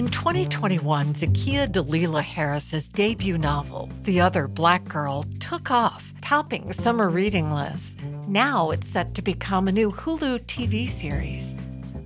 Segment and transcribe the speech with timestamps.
[0.00, 7.10] In 2021, Zakiya Dalila Harris's debut novel, The Other Black Girl, took off, topping summer
[7.10, 7.96] reading lists.
[8.26, 11.54] Now it's set to become a new Hulu TV series.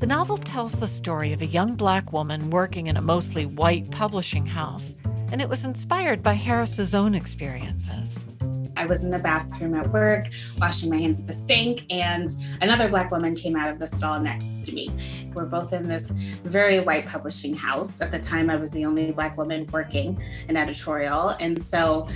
[0.01, 3.89] The novel tells the story of a young black woman working in a mostly white
[3.93, 4.97] publishing house,
[5.31, 8.25] and it was inspired by Harris's own experiences.
[8.85, 10.27] I was in the bathroom at work,
[10.61, 12.31] washing my hands at the sink, and
[12.61, 14.91] another Black woman came out of the stall next to me.
[15.33, 16.11] We're both in this
[16.45, 18.03] very white publishing house.
[18.03, 21.31] At the time, I was the only Black woman working in editorial.
[21.41, 22.09] And so,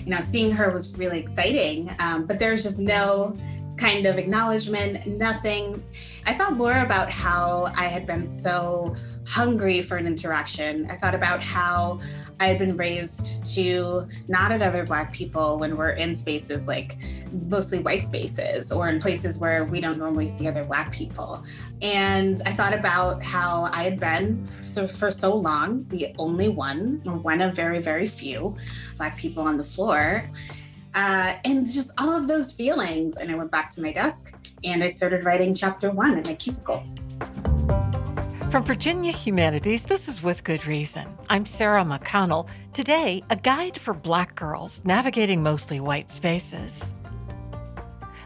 [0.00, 3.36] you know, seeing her was really exciting, um, but there was just no
[3.76, 5.80] kind of acknowledgement, nothing.
[6.26, 8.96] I thought more about how I had been so
[9.28, 10.90] hungry for an interaction.
[10.90, 12.00] I thought about how
[12.38, 16.98] I had been raised to nod at other Black people when we're in spaces like
[17.32, 21.44] mostly white spaces or in places where we don't normally see other Black people.
[21.80, 27.02] And I thought about how I had been so for so long the only one,
[27.06, 28.54] or one of very, very few
[28.98, 30.22] Black people on the floor.
[30.94, 33.16] Uh, and just all of those feelings.
[33.16, 34.34] And I went back to my desk
[34.64, 36.84] and I started writing chapter one in my cubicle.
[38.50, 41.04] From Virginia Humanities, this is With Good Reason.
[41.28, 42.48] I'm Sarah McConnell.
[42.72, 46.94] Today, a guide for black girls navigating mostly white spaces.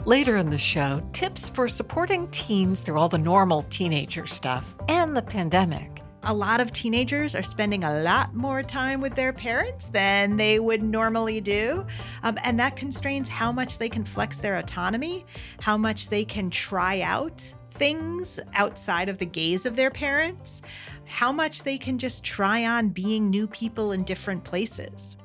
[0.05, 5.17] Later in the show, tips for supporting teens through all the normal teenager stuff and
[5.17, 6.03] the pandemic.
[6.25, 10.61] A lot of teenagers are spending a lot more time with their parents than they
[10.61, 11.87] would normally do.
[12.23, 15.25] Um, and that constrains how much they can flex their autonomy,
[15.61, 17.43] how much they can try out
[17.81, 20.61] things outside of the gaze of their parents,
[21.07, 25.17] how much they can just try on being new people in different places.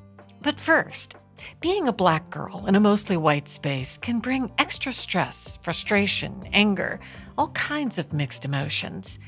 [0.41, 1.15] But first,
[1.59, 7.01] being a black girl in a mostly white space can bring extra stress, frustration, anger,
[7.37, 9.19] all kinds of mixed emotions.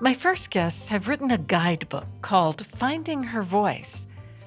[0.00, 4.06] My first guests have written a guidebook called Finding Her Voice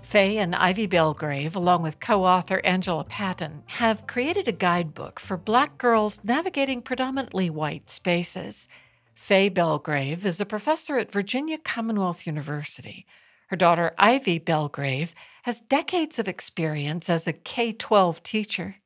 [0.10, 5.38] Faye and Ivy Belgrave, along with co author Angela Patton, have created a guidebook for
[5.38, 8.68] Black girls navigating predominantly white spaces.
[9.14, 13.06] Faye Belgrave is a professor at Virginia Commonwealth University.
[13.50, 15.14] Her daughter, Ivy Belgrave,
[15.44, 18.78] has decades of experience as a K 12 teacher.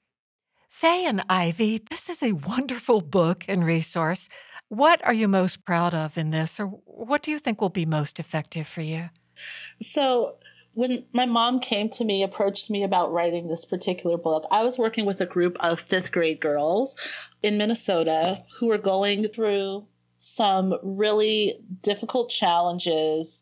[0.68, 4.28] Faye and Ivy, this is a wonderful book and resource.
[4.68, 7.86] What are you most proud of in this, or what do you think will be
[7.86, 9.10] most effective for you?
[9.82, 10.36] So,
[10.74, 14.78] when my mom came to me, approached me about writing this particular book, I was
[14.78, 16.96] working with a group of fifth grade girls
[17.44, 19.86] in Minnesota who were going through
[20.20, 23.42] some really difficult challenges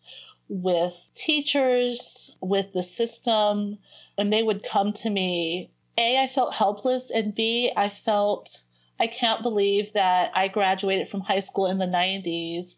[0.49, 3.77] with teachers, with the system,
[4.17, 5.71] and they would come to me.
[5.97, 8.61] A, I felt helpless, and B, I felt
[8.99, 12.77] I can't believe that I graduated from high school in the 90s,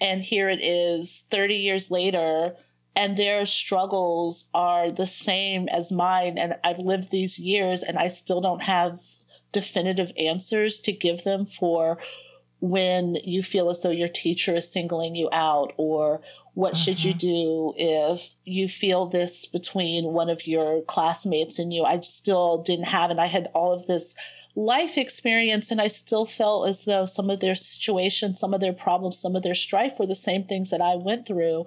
[0.00, 2.56] and here it is 30 years later
[2.96, 8.08] and their struggles are the same as mine and i've lived these years and i
[8.08, 8.98] still don't have
[9.52, 11.98] definitive answers to give them for
[12.60, 16.20] when you feel as though your teacher is singling you out or
[16.54, 17.18] what should you mm-hmm.
[17.18, 22.86] do if you feel this between one of your classmates and you i still didn't
[22.86, 24.14] have and i had all of this
[24.56, 28.72] life experience and i still felt as though some of their situations some of their
[28.72, 31.66] problems some of their strife were the same things that i went through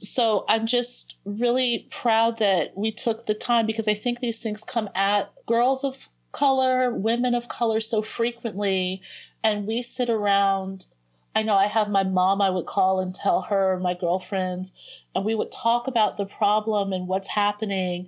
[0.00, 4.62] so I'm just really proud that we took the time because I think these things
[4.62, 5.96] come at girls of
[6.32, 9.00] color, women of color so frequently.
[9.42, 10.86] And we sit around.
[11.34, 14.72] I know I have my mom, I would call and tell her, my girlfriends,
[15.14, 18.06] and we would talk about the problem and what's happening.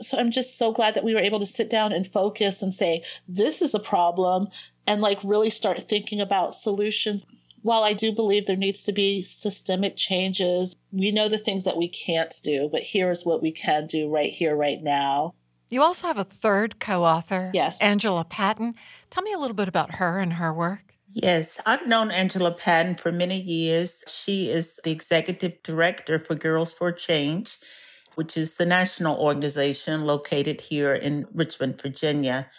[0.00, 2.72] So I'm just so glad that we were able to sit down and focus and
[2.72, 4.46] say, this is a problem,
[4.86, 7.24] and like really start thinking about solutions
[7.62, 11.76] while I do believe there needs to be systemic changes, we know the things that
[11.76, 15.34] we can't do, but here's what we can do right here, right now.
[15.70, 17.78] You also have a third co author, yes.
[17.80, 18.74] Angela Patton.
[19.10, 20.94] Tell me a little bit about her and her work.
[21.10, 24.04] Yes, I've known Angela Patton for many years.
[24.06, 27.58] She is the executive director for Girls for Change,
[28.14, 32.50] which is the national organization located here in Richmond, Virginia.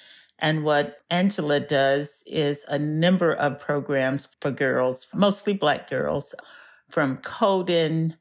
[0.42, 6.34] And what Angela does is a number of programs for girls, mostly Black girls,
[6.90, 8.16] from coding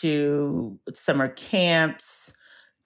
[0.00, 2.32] to summer camps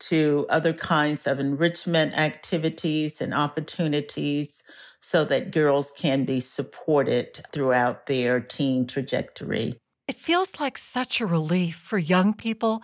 [0.00, 4.62] to other kinds of enrichment activities and opportunities
[5.00, 9.78] so that girls can be supported throughout their teen trajectory.
[10.08, 12.82] It feels like such a relief for young people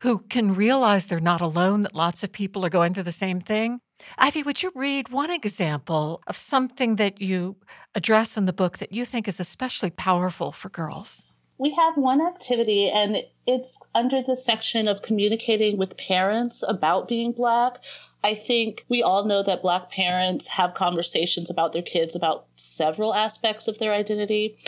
[0.00, 3.40] who can realize they're not alone, that lots of people are going through the same
[3.40, 3.80] thing.
[4.18, 7.56] Ivy, would you read one example of something that you
[7.94, 11.24] address in the book that you think is especially powerful for girls?
[11.58, 17.32] We have one activity, and it's under the section of communicating with parents about being
[17.32, 17.78] Black.
[18.24, 23.14] I think we all know that Black parents have conversations about their kids about several
[23.14, 24.58] aspects of their identity.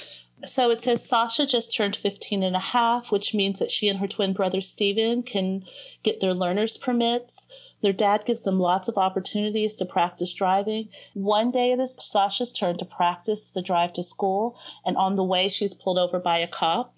[0.44, 3.99] So it says Sasha just turned 15 and a half, which means that she and
[3.99, 5.65] her twin brother Steven can
[6.03, 7.49] get their learner's permits.
[7.82, 10.88] Their dad gives them lots of opportunities to practice driving.
[11.14, 15.25] One day it is Sasha's turn to practice the drive to school, and on the
[15.25, 16.94] way, she's pulled over by a cop.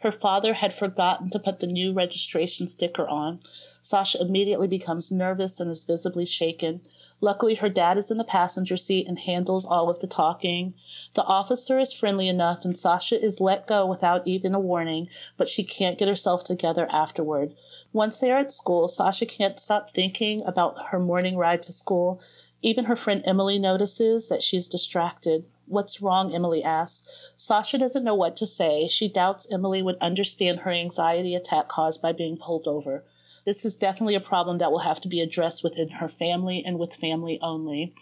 [0.00, 3.40] Her father had forgotten to put the new registration sticker on.
[3.82, 6.80] Sasha immediately becomes nervous and is visibly shaken.
[7.20, 10.74] Luckily, her dad is in the passenger seat and handles all of the talking.
[11.14, 15.48] The officer is friendly enough, and Sasha is let go without even a warning, but
[15.48, 17.54] she can't get herself together afterward.
[17.94, 22.20] Once they are at school, Sasha can't stop thinking about her morning ride to school.
[22.60, 25.44] Even her friend Emily notices that she's distracted.
[25.66, 26.34] What's wrong?
[26.34, 27.08] Emily asks.
[27.36, 28.88] Sasha doesn't know what to say.
[28.88, 33.04] She doubts Emily would understand her anxiety attack caused by being pulled over.
[33.46, 36.80] This is definitely a problem that will have to be addressed within her family and
[36.80, 37.94] with family only.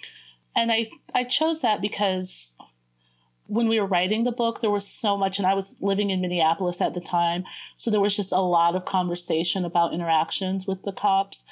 [0.56, 2.54] And I, I chose that because
[3.52, 6.22] when we were writing the book, there was so much, and I was living in
[6.22, 7.44] Minneapolis at the time.
[7.76, 11.44] So there was just a lot of conversation about interactions with the cops.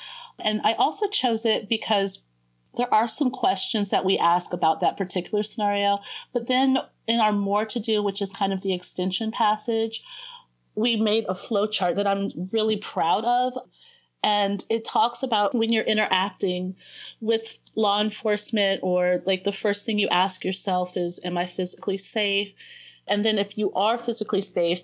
[0.43, 2.23] And I also chose it because
[2.79, 5.99] there are some questions that we ask about that particular scenario.
[6.32, 10.02] But then in our more to do, which is kind of the extension passage,
[10.75, 13.52] we made a flow chart that I'm really proud of.
[14.22, 16.76] And it talks about when you're interacting
[17.20, 17.43] with
[17.75, 22.52] law enforcement, or like the first thing you ask yourself is, Am I physically safe?
[23.06, 24.81] And then if you are physically safe,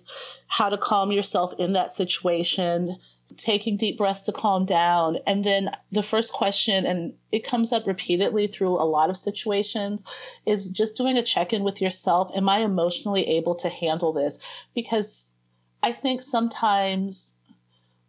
[0.49, 2.97] how to calm yourself in that situation,
[3.37, 5.19] taking deep breaths to calm down.
[5.27, 10.03] And then the first question, and it comes up repeatedly through a lot of situations,
[10.45, 12.31] is just doing a check in with yourself.
[12.35, 14.39] Am I emotionally able to handle this?
[14.75, 15.33] Because
[15.83, 17.35] I think sometimes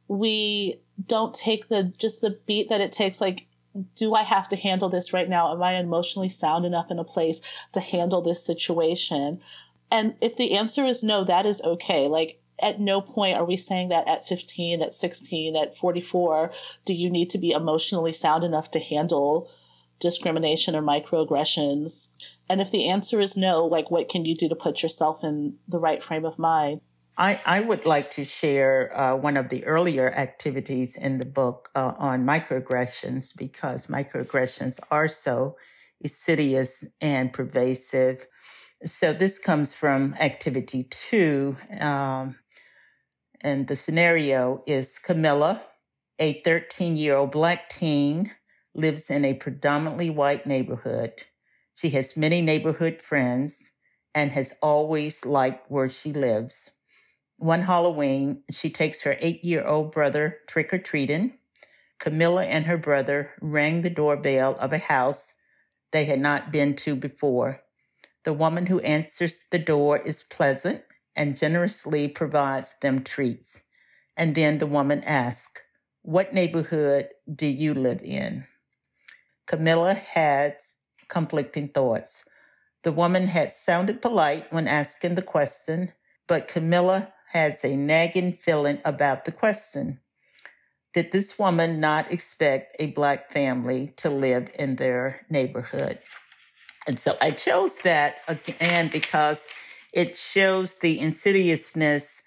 [0.07, 3.47] we don't take the just the beat that it takes like
[3.95, 5.51] do I have to handle this right now?
[5.51, 7.41] Am I emotionally sound enough in a place
[7.73, 9.39] to handle this situation?
[9.91, 12.07] And if the answer is no, that is okay.
[12.07, 16.51] Like, at no point are we saying that at 15, at 16, at 44,
[16.85, 19.51] do you need to be emotionally sound enough to handle
[19.99, 22.07] discrimination or microaggressions?
[22.49, 25.57] And if the answer is no, like, what can you do to put yourself in
[25.67, 26.81] the right frame of mind?
[27.18, 31.69] I, I would like to share uh, one of the earlier activities in the book
[31.75, 35.58] uh, on microaggressions because microaggressions are so
[36.00, 38.28] insidious and pervasive.
[38.86, 41.58] So this comes from activity two.
[41.80, 42.38] Um,
[43.42, 45.64] and the scenario is Camilla,
[46.19, 48.31] a 13 year old black teen,
[48.75, 51.24] lives in a predominantly white neighborhood.
[51.75, 53.72] She has many neighborhood friends
[54.14, 56.72] and has always liked where she lives.
[57.38, 61.38] One Halloween, she takes her eight year old brother trick or treating.
[62.00, 65.34] Camilla and her brother rang the doorbell of a house
[65.92, 67.62] they had not been to before.
[68.24, 70.84] The woman who answers the door is pleasant
[71.16, 73.63] and generously provides them treats.
[74.16, 75.62] And then the woman asks,
[76.01, 78.45] What neighborhood do you live in?
[79.45, 82.25] Camilla has conflicting thoughts.
[82.83, 85.94] The woman had sounded polite when asking the question,
[86.28, 90.00] but Camilla has a nagging feeling about the question.
[90.94, 96.00] Did this woman not expect a Black family to live in their neighborhood?
[96.88, 99.46] And so I chose that again because
[99.94, 102.24] it shows the insidiousness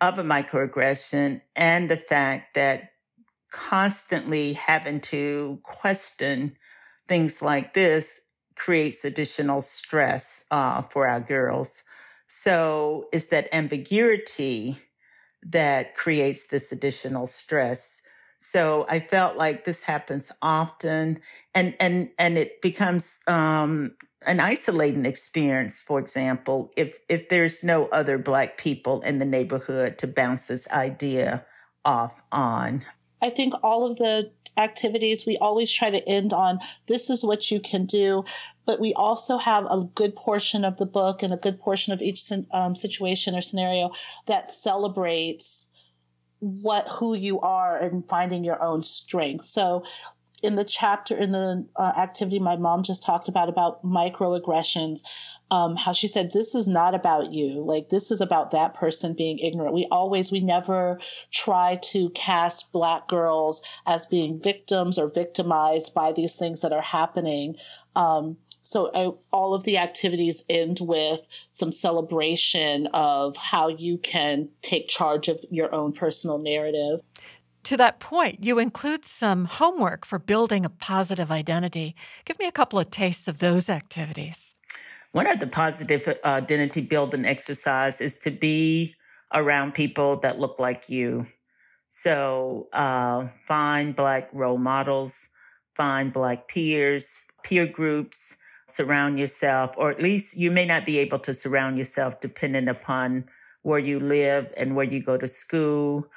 [0.00, 2.90] of a microaggression and the fact that
[3.50, 6.56] constantly having to question
[7.08, 8.20] things like this
[8.56, 11.82] creates additional stress uh, for our girls.
[12.42, 14.78] So it's that ambiguity
[15.42, 18.00] that creates this additional stress.
[18.38, 21.20] So I felt like this happens often
[21.54, 23.92] and and and it becomes um
[24.26, 29.98] an isolating experience, for example, if if there's no other black people in the neighborhood
[29.98, 31.44] to bounce this idea
[31.84, 32.82] off on.
[33.20, 37.50] I think all of the activities we always try to end on this is what
[37.50, 38.24] you can do
[38.70, 42.00] but we also have a good portion of the book and a good portion of
[42.00, 43.90] each um, situation or scenario
[44.28, 45.66] that celebrates
[46.38, 49.48] what who you are and finding your own strength.
[49.48, 49.82] So
[50.40, 55.00] in the chapter in the uh, activity my mom just talked about about microaggressions
[55.50, 57.64] um, how she said this is not about you.
[57.64, 59.74] Like this is about that person being ignorant.
[59.74, 61.00] We always we never
[61.32, 66.82] try to cast black girls as being victims or victimized by these things that are
[66.82, 67.56] happening.
[67.96, 71.20] Um, So I, all of the activities end with
[71.52, 77.00] some celebration of how you can take charge of your own personal narrative.
[77.64, 81.94] To that point, you include some homework for building a positive identity.
[82.24, 84.54] Give me a couple of tastes of those activities.
[85.12, 88.94] One of the positive uh, identity building exercise is to be
[89.34, 91.26] around people that look like you.
[91.88, 95.14] So uh, find Black role models,
[95.74, 98.36] find Black peers, peer groups,
[98.70, 103.24] surround yourself, or at least you may not be able to surround yourself depending upon
[103.62, 106.08] where you live and where you go to school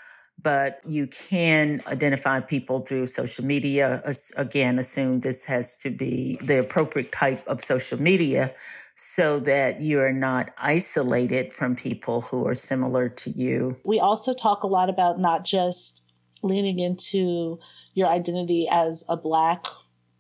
[0.42, 4.04] but you can identify people through social media.
[4.36, 8.54] Again, assume this has to be the appropriate type of social media
[8.96, 13.78] so that you're not isolated from people who are similar to you.
[13.84, 16.02] We also talk a lot about not just
[16.44, 17.60] leaning into
[17.94, 19.66] your identity as a Black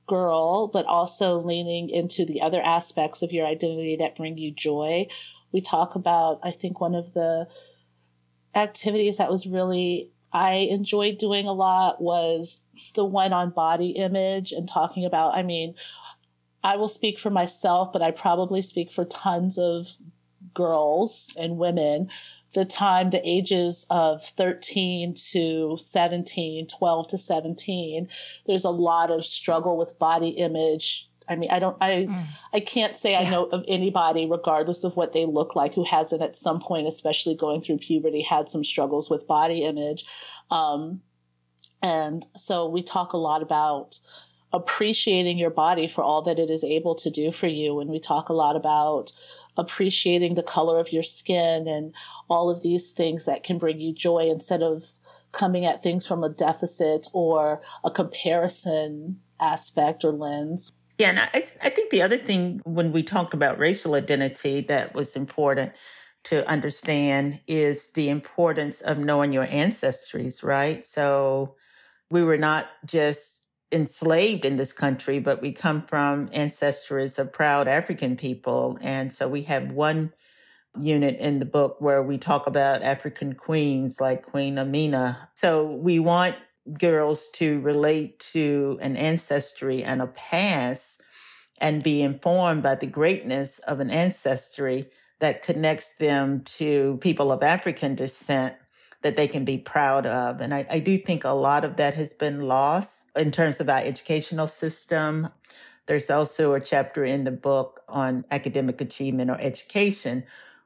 [0.08, 5.08] girl, but also leaning into the other aspects of your identity that bring you joy.
[5.52, 7.48] We talk about, I think, one of the
[8.56, 12.64] activities that was really I enjoyed doing a lot was
[12.96, 15.76] the one on body image and talking about, I mean,
[16.64, 19.88] I will speak for myself, but I probably speak for tons of
[20.54, 22.10] girls and women.
[22.54, 28.08] The time, the ages of 13 to 17, 12 to 17,
[28.46, 32.28] there's a lot of struggle with body image I mean, I don't, I, mm.
[32.54, 33.22] I can't say yeah.
[33.22, 36.88] I know of anybody, regardless of what they look like, who hasn't at some point,
[36.88, 40.06] especially going through puberty, had some struggles with body image.
[40.52, 41.02] Um,
[41.82, 44.00] and so we talk a lot about
[44.52, 47.80] appreciating your body for all that it is able to do for you.
[47.80, 49.12] And we talk a lot about
[49.58, 51.94] appreciating the color of your skin and
[52.34, 54.86] all of these things that can bring you joy instead of
[55.32, 60.72] coming at things from a deficit or a comparison aspect or lens.
[60.98, 64.96] Yeah, and I, I think the other thing when we talked about racial identity that
[64.96, 65.74] was important
[66.24, 70.84] to understand is the importance of knowing your ancestries, right?
[70.84, 71.56] So
[72.10, 77.68] we were not just enslaved in this country, but we come from ancestries of proud
[77.68, 78.80] African people.
[78.82, 80.14] And so we have one
[80.80, 85.30] unit in the book where we talk about African queens like Queen Amina.
[85.36, 86.36] So we want
[86.80, 91.02] girls to relate to an ancestry and a past
[91.60, 94.90] and be informed by the greatness of an ancestry
[95.20, 98.56] that connects them to people of African descent
[99.02, 100.42] that they can be proud of.
[100.42, 103.70] And I, I, do think a lot of that has been lost in terms of
[103.70, 105.30] our educational system.
[105.86, 110.24] There's also a chapter in the book on academic achievement or education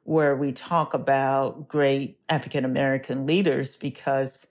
[0.08, 4.46] where we talk about great African American leaders because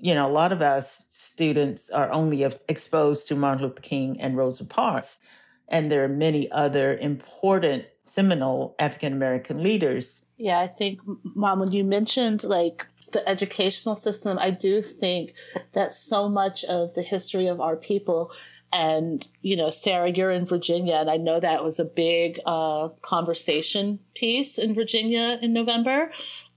[0.00, 4.36] you know, a lot of us students are only exposed to Martin Luther King and
[4.36, 5.20] Rosa Parks.
[5.66, 10.24] And there are many other important seminal African American leaders.
[10.36, 11.00] Yeah, I think,
[11.34, 15.34] Mom, when you mentioned like the educational system, I do think
[15.74, 18.30] that so much of the history of our people
[18.72, 22.88] and you know sarah you're in virginia and i know that was a big uh,
[23.02, 26.10] conversation piece in virginia in november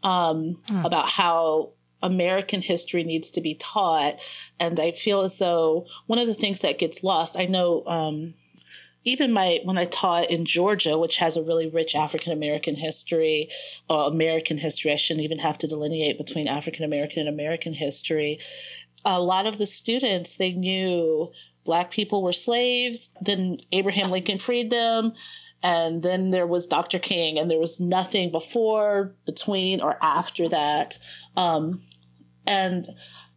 [0.04, 0.86] um, mm.
[0.86, 1.72] about how
[2.04, 4.16] American history needs to be taught.
[4.60, 8.34] And I feel as though one of the things that gets lost, I know um,
[9.04, 13.50] even my when I taught in Georgia, which has a really rich African American history,
[13.90, 18.40] or American history, I shouldn't even have to delineate between African American and American history.
[19.04, 21.32] A lot of the students they knew
[21.64, 25.14] black people were slaves, then Abraham Lincoln freed them,
[25.64, 27.00] and then there was Dr.
[27.00, 30.98] King, and there was nothing before, between, or after that.
[31.38, 31.84] Um,
[32.48, 32.88] and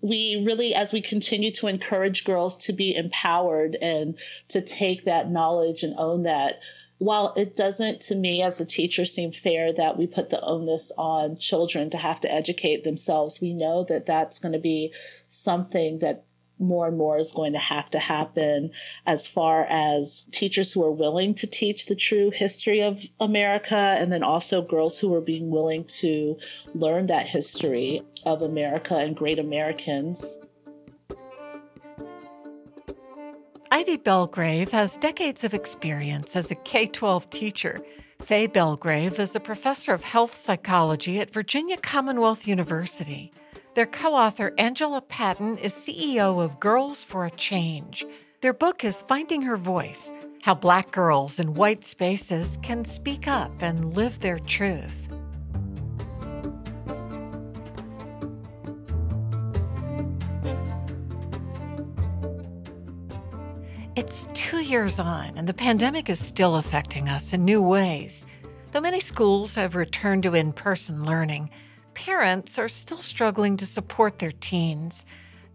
[0.00, 4.14] we really, as we continue to encourage girls to be empowered and
[4.49, 6.61] to take that knowledge and own that,
[6.99, 10.93] while it doesn't to me as a teacher seem fair that we put the onus
[10.97, 14.93] on children to have to educate themselves, we know that that's going to be
[15.31, 16.25] something that
[16.58, 18.70] more and more is going to have to happen
[19.06, 24.12] as far as teachers who are willing to teach the true history of America, and
[24.12, 26.37] then also girls who are being willing to
[26.75, 30.38] learn that history of America and great Americans.
[33.70, 37.84] Ivy Belgrave has decades of experience as a K 12 teacher.
[38.23, 43.32] Faye Belgrave is a professor of health psychology at Virginia Commonwealth University.
[43.75, 48.07] Their co author, Angela Patton, is CEO of Girls for a Change.
[48.40, 50.12] Their book is Finding Her Voice
[50.43, 55.09] How Black Girls in White Spaces Can Speak Up and Live Their Truth.
[63.97, 68.25] It's two years on, and the pandemic is still affecting us in new ways.
[68.71, 71.50] Though many schools have returned to in person learning,
[71.94, 75.04] parents are still struggling to support their teens.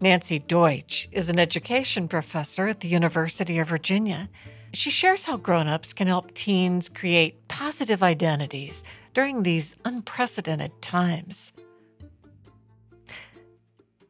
[0.00, 4.28] Nancy Deutsch is an education professor at the University of Virginia.
[4.72, 8.82] She shares how grown-ups can help teens create positive identities
[9.14, 11.52] during these unprecedented times.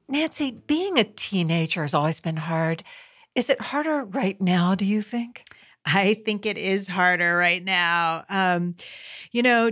[0.09, 2.85] Nancy, being a teenager has always been hard.
[3.35, 5.45] Is it harder right now, do you think?
[5.87, 8.25] I think it is harder right now.
[8.29, 8.75] Um,
[9.33, 9.71] you know,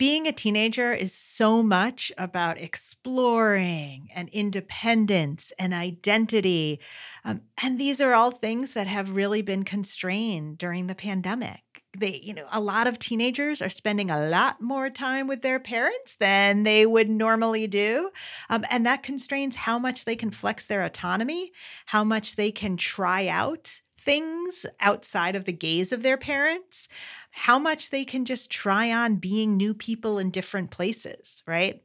[0.00, 6.80] being a teenager is so much about exploring and independence and identity.
[7.22, 11.60] Um, and these are all things that have really been constrained during the pandemic.
[11.98, 15.60] They, you know, a lot of teenagers are spending a lot more time with their
[15.60, 18.10] parents than they would normally do.
[18.48, 21.52] Um, and that constrains how much they can flex their autonomy,
[21.84, 26.88] how much they can try out things outside of the gaze of their parents,
[27.30, 31.82] how much they can just try on being new people in different places, right?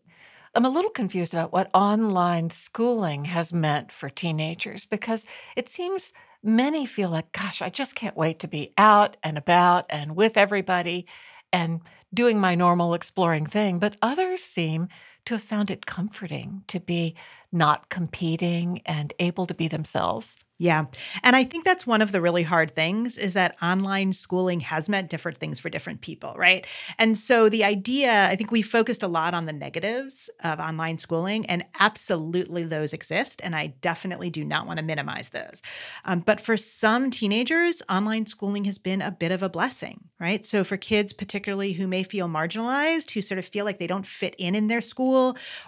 [0.55, 5.25] I'm a little confused about what online schooling has meant for teenagers because
[5.57, 9.86] it seems many feel like, gosh, I just can't wait to be out and about
[9.89, 11.07] and with everybody
[11.51, 11.81] and
[12.13, 13.79] doing my normal exploring thing.
[13.79, 14.88] But others seem
[15.25, 17.15] to have found it comforting to be
[17.51, 20.36] not competing and able to be themselves.
[20.58, 20.86] Yeah.
[21.22, 24.88] And I think that's one of the really hard things is that online schooling has
[24.88, 26.65] meant different things for different people, right?
[26.98, 30.98] And so the idea, I think we focused a lot on the negatives of online
[30.98, 33.41] schooling, and absolutely those exist.
[33.44, 35.62] And I definitely do not want to minimize those.
[36.05, 40.46] Um, but for some teenagers, online schooling has been a bit of a blessing, right?
[40.46, 44.08] So for kids, particularly who may feel marginalized, who sort of feel like they don't
[44.08, 45.14] fit in in their school,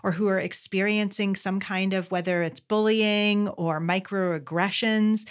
[0.04, 5.26] or who are experiencing some kind of whether it's bullying or microaggressions.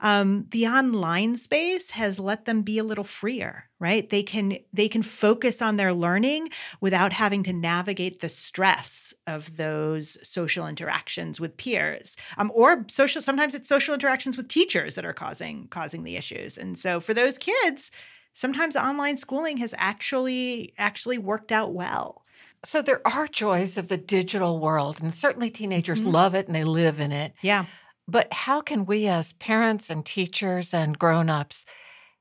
[0.00, 4.88] um, the online space has let them be a little freer right they can they
[4.88, 6.48] can focus on their learning
[6.80, 13.20] without having to navigate the stress of those social interactions with peers um, or social
[13.20, 17.14] sometimes it's social interactions with teachers that are causing causing the issues and so for
[17.14, 17.90] those kids
[18.34, 22.21] sometimes online schooling has actually actually worked out well
[22.64, 26.10] so there are joys of the digital world and certainly teenagers mm-hmm.
[26.10, 27.66] love it and they live in it yeah
[28.08, 31.64] but how can we, as parents and teachers and grown-ups,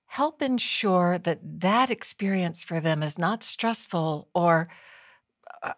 [0.06, 4.69] help ensure that that experience for them is not stressful or
[5.63, 5.73] uh,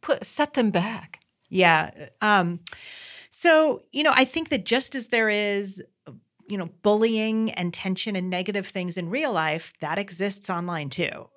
[0.00, 1.20] put set them back?
[1.48, 2.08] Yeah.
[2.20, 2.60] Um,
[3.30, 5.82] so, you know, I think that just as there is
[6.48, 11.28] you know, bullying and tension and negative things in real life, that exists online too.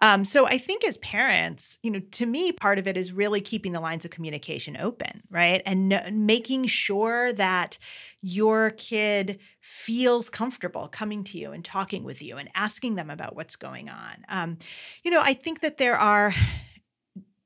[0.00, 3.40] Um, so I think as parents, you know, to me, part of it is really
[3.40, 5.62] keeping the lines of communication open, right?
[5.66, 7.78] And n- making sure that
[8.20, 13.34] your kid feels comfortable coming to you and talking with you and asking them about
[13.36, 14.24] what's going on.
[14.28, 14.58] Um,
[15.02, 16.32] you know, I think that there are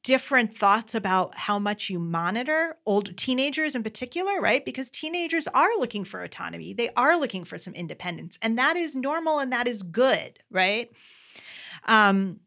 [0.02, 4.64] different thoughts about how much you monitor old teenagers in particular, right?
[4.64, 6.74] Because teenagers are looking for autonomy.
[6.74, 10.90] They are looking for some independence, and that is normal and that is good, right?
[11.86, 12.40] Um,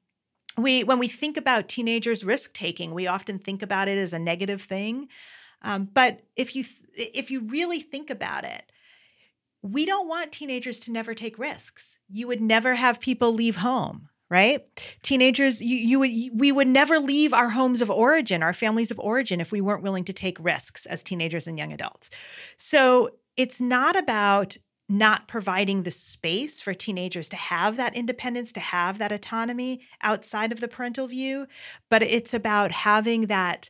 [0.58, 4.20] we when we think about teenagers risk taking, we often think about it as a
[4.20, 5.10] negative thing.
[5.62, 8.72] Um, but if you if you really think about it,
[9.62, 11.98] we don't want teenagers to never take risks.
[12.10, 14.64] You would never have people leave home, right?
[15.02, 19.00] Teenagers, you, you would we would never leave our homes of origin, our families of
[19.00, 22.10] origin, if we weren't willing to take risks as teenagers and young adults.
[22.58, 28.60] So it's not about not providing the space for teenagers to have that independence, to
[28.60, 31.48] have that autonomy outside of the parental view,
[31.90, 33.70] but it's about having that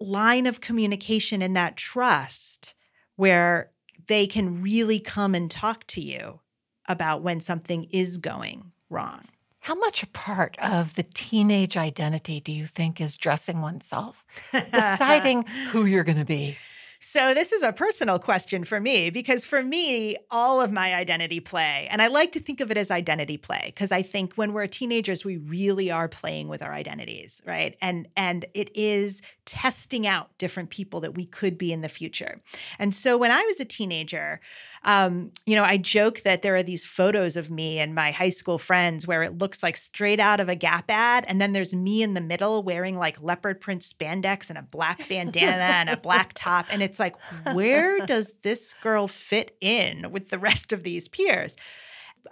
[0.00, 2.74] line of communication and that trust
[3.16, 3.70] where
[4.06, 6.40] they can really come and talk to you
[6.86, 9.24] about when something is going wrong.
[9.60, 15.44] How much a part of the teenage identity do you think is dressing oneself, deciding
[15.70, 16.56] who you're going to be?
[17.00, 21.38] So, this is a personal question for me because for me, all of my identity
[21.38, 24.52] play, and I like to think of it as identity play because I think when
[24.52, 27.76] we're teenagers, we really are playing with our identities, right?
[27.80, 32.40] And and it is testing out different people that we could be in the future.
[32.80, 34.40] And so, when I was a teenager,
[34.84, 38.30] um, you know, I joke that there are these photos of me and my high
[38.30, 41.74] school friends where it looks like straight out of a Gap ad, and then there's
[41.74, 45.96] me in the middle wearing like leopard print spandex and a black bandana and a
[45.96, 47.16] black top, and it's like,
[47.52, 51.56] where does this girl fit in with the rest of these peers?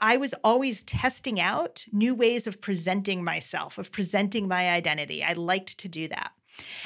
[0.00, 5.22] I was always testing out new ways of presenting myself, of presenting my identity.
[5.22, 6.32] I liked to do that.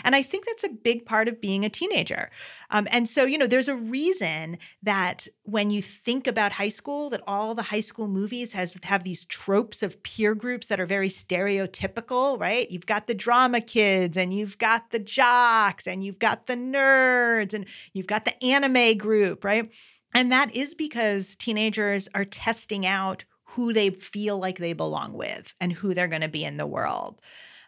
[0.05, 2.31] And I think that's a big part of being a teenager.
[2.71, 7.11] Um, and so, you know, there's a reason that when you think about high school,
[7.11, 10.87] that all the high school movies has have these tropes of peer groups that are
[10.87, 12.71] very stereotypical, right?
[12.71, 17.55] You've got the drama kids, and you've got the jocks, and you've got the nerds,
[17.55, 19.71] and you've got the anime group, right?
[20.15, 25.55] And that is because teenagers are testing out who they feel like they belong with
[25.61, 27.21] and who they're going to be in the world.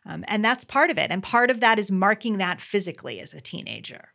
[0.06, 1.10] Um, and that's part of it.
[1.10, 4.08] And part of that is marking that physically as a teenager.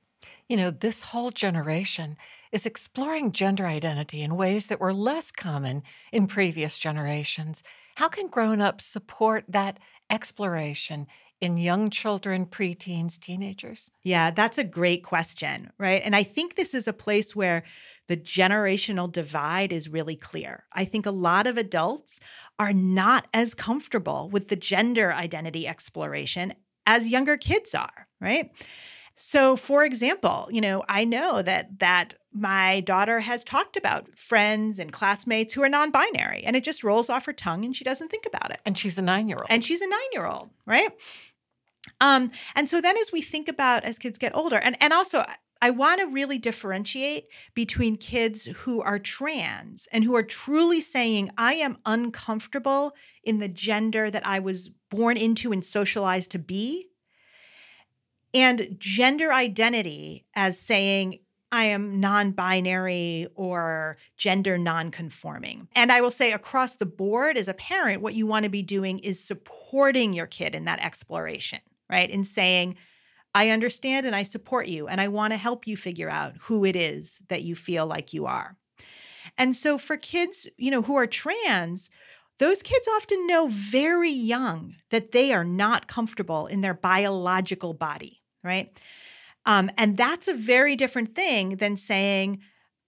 [0.50, 2.18] You know, this whole generation
[2.52, 7.64] is exploring gender identity in ways that were less common in previous generations.
[7.96, 11.08] How can grown ups support that exploration
[11.42, 13.92] in young children, preteens, teenagers?
[14.04, 16.02] Yeah, that's a great question, right?
[16.04, 17.64] And I think this is a place where
[18.08, 20.66] the generational divide is really clear.
[20.74, 22.20] I think a lot of adults
[22.58, 26.54] are not as comfortable with the gender identity exploration
[26.86, 28.50] as younger kids are, right?
[29.20, 34.78] So for example, you know, I know that that my daughter has talked about friends
[34.78, 38.10] and classmates who are non-binary and it just rolls off her tongue and she doesn't
[38.10, 38.62] think about it.
[38.64, 39.48] And she's a 9-year-old.
[39.50, 40.92] And she's a 9-year-old, right?
[42.02, 45.26] Um and so then as we think about as kids get older and and also
[45.62, 51.32] I want to really differentiate between kids who are trans and who are truly saying,
[51.38, 56.90] I am uncomfortable in the gender that I was born into and socialized to be,
[58.34, 61.20] and gender identity as saying,
[61.52, 65.70] I am non binary or gender non conforming.
[65.76, 68.64] And I will say, across the board, as a parent, what you want to be
[68.64, 72.10] doing is supporting your kid in that exploration, right?
[72.10, 72.76] In saying,
[73.34, 76.66] I understand and I support you, and I want to help you figure out who
[76.66, 78.58] it is that you feel like you are.
[79.38, 81.90] And so for kids, you know, who are trans,
[82.40, 88.22] those kids often know very young that they are not comfortable in their biological body,
[88.44, 88.80] right?
[89.46, 92.42] Um, and that's a very different thing than saying,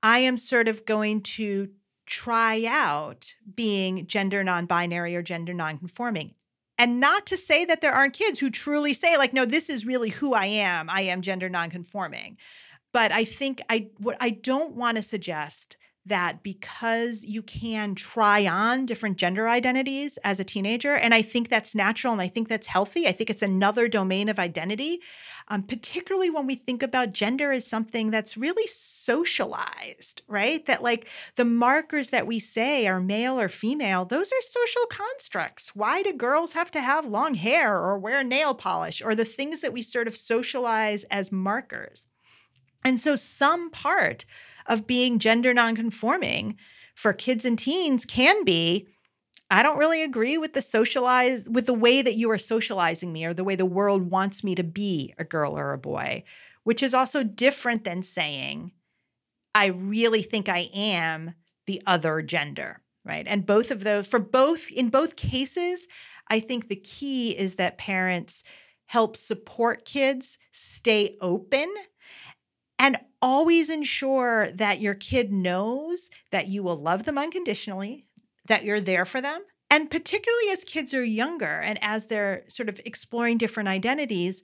[0.03, 1.69] I am sort of going to
[2.05, 6.33] try out being gender non binary or gender non conforming.
[6.79, 9.85] And not to say that there aren't kids who truly say, like, no, this is
[9.85, 10.89] really who I am.
[10.89, 12.37] I am gender nonconforming.
[12.93, 15.75] But I think I what I don't want to suggest
[16.09, 21.49] that because you can try on different gender identities as a teenager, and I think
[21.49, 23.07] that's natural and I think that's healthy.
[23.07, 24.99] I think it's another domain of identity,
[25.47, 30.65] um, particularly when we think about gender as something that's really socialized, right?
[30.65, 35.75] That like the markers that we say are male or female, those are social constructs.
[35.75, 39.61] Why do girls have to have long hair or wear nail polish or the things
[39.61, 42.05] that we sort of socialize as markers?
[42.83, 44.25] And so, some part
[44.69, 46.57] of being gender nonconforming
[46.95, 48.87] for kids and teens can be
[49.51, 53.25] I don't really agree with the socialized with the way that you are socializing me
[53.25, 56.23] or the way the world wants me to be a girl or a boy,
[56.63, 58.71] which is also different than saying
[59.55, 61.33] I really think I am
[61.65, 63.25] the other gender, right?
[63.27, 65.87] And both of those for both in both cases,
[66.29, 68.43] I think the key is that parents
[68.85, 71.73] help support kids stay open
[72.77, 78.05] and always ensure that your kid knows that you will love them unconditionally,
[78.47, 79.41] that you're there for them.
[79.71, 84.41] And particularly as kids are younger and as they're sort of exploring different identities,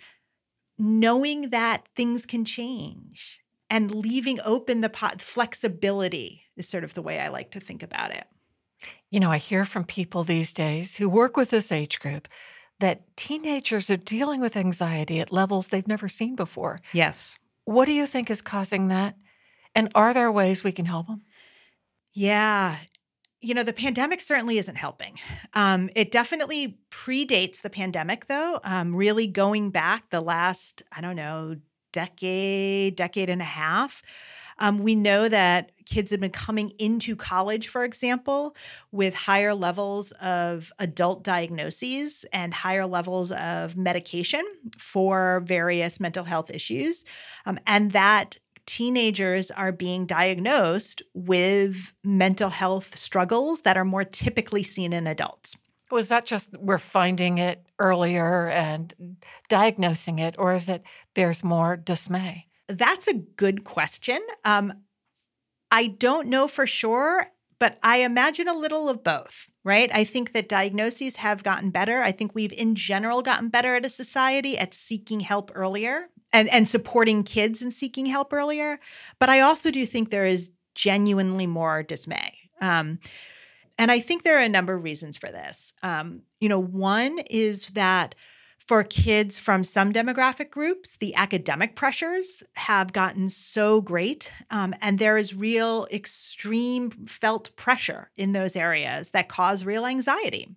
[0.78, 7.02] knowing that things can change and leaving open the pot flexibility is sort of the
[7.02, 8.26] way I like to think about it.
[9.10, 12.28] You know, I hear from people these days who work with this age group
[12.80, 16.82] that teenagers are dealing with anxiety at levels they've never seen before.
[16.94, 17.38] Yes.
[17.66, 19.16] What do you think is causing that?
[19.74, 21.24] And are there ways we can help them?
[22.14, 22.78] Yeah.
[23.42, 25.20] You know, the pandemic certainly isn't helping.
[25.54, 31.18] Um, it definitely predates the pandemic, though, um, really going back the last, I don't
[31.18, 31.58] know,
[31.92, 34.02] decade, decade and a half.
[34.58, 38.56] Um, we know that kids have been coming into college, for example,
[38.92, 44.44] with higher levels of adult diagnoses and higher levels of medication
[44.78, 47.06] for various mental health issues.
[47.46, 54.64] Um, and that teenagers are being diagnosed with mental health struggles that are more typically
[54.64, 55.56] seen in adults.
[55.92, 59.18] Was that just we're finding it earlier and
[59.50, 62.48] diagnosing it, or is it there's more dismay?
[62.68, 64.20] That's a good question.
[64.44, 64.74] Um,
[65.72, 67.28] I don't know for sure,
[67.60, 69.90] but I imagine a little of both, right?
[69.94, 72.02] I think that diagnoses have gotten better.
[72.02, 76.50] I think we've, in general, gotten better as a society at seeking help earlier and,
[76.50, 78.80] and supporting kids in seeking help earlier.
[79.20, 82.34] But I also do think there is genuinely more dismay.
[82.62, 83.00] Um,
[83.78, 85.74] and I think there are a number of reasons for this.
[85.84, 88.16] Um, you know, one is that
[88.68, 94.98] For kids from some demographic groups, the academic pressures have gotten so great, um, and
[94.98, 100.48] there is real extreme felt pressure in those areas that cause real anxiety.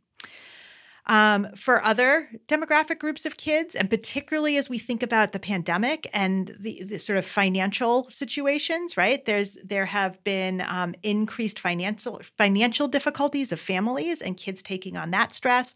[1.05, 6.07] Um, for other demographic groups of kids, and particularly as we think about the pandemic
[6.12, 9.25] and the, the sort of financial situations, right?
[9.25, 15.11] There's there have been um, increased financial financial difficulties of families and kids taking on
[15.12, 15.75] that stress.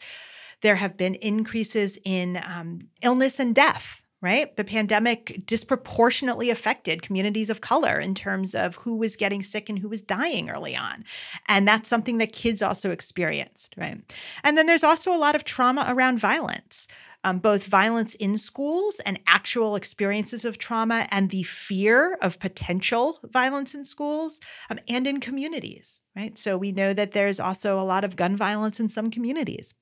[0.63, 4.57] There have been increases in um, illness and death right?
[4.57, 9.79] The pandemic disproportionately affected communities of color in terms of who was getting sick and
[9.79, 11.05] who was dying early on.
[11.49, 14.01] And that's something that kids also experienced, right?
[14.45, 16.87] And then there's also a lot of trauma around violence.
[17.25, 23.21] Um, both violence in schools and actual experiences of trauma and the fear of potential
[23.31, 26.37] violence in schools um, and in communities, right?
[26.37, 29.73] So we know that there's also a lot of gun violence in some communities.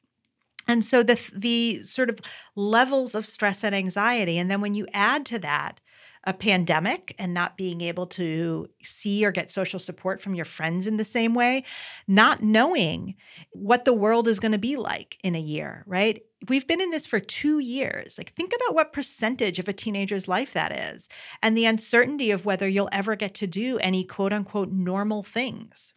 [0.69, 2.21] And so the the sort of
[2.55, 5.81] levels of stress and anxiety and then when you add to that
[6.25, 10.87] a pandemic and not being able to see or get social support from your friends
[10.87, 11.65] in the same way,
[12.07, 13.15] not knowing
[13.53, 16.23] what the world is going to be like in a year, right?
[16.49, 18.19] We've been in this for two years.
[18.19, 21.09] Like, think about what percentage of a teenager's life that is,
[21.43, 25.95] and the uncertainty of whether you'll ever get to do any quote unquote normal things.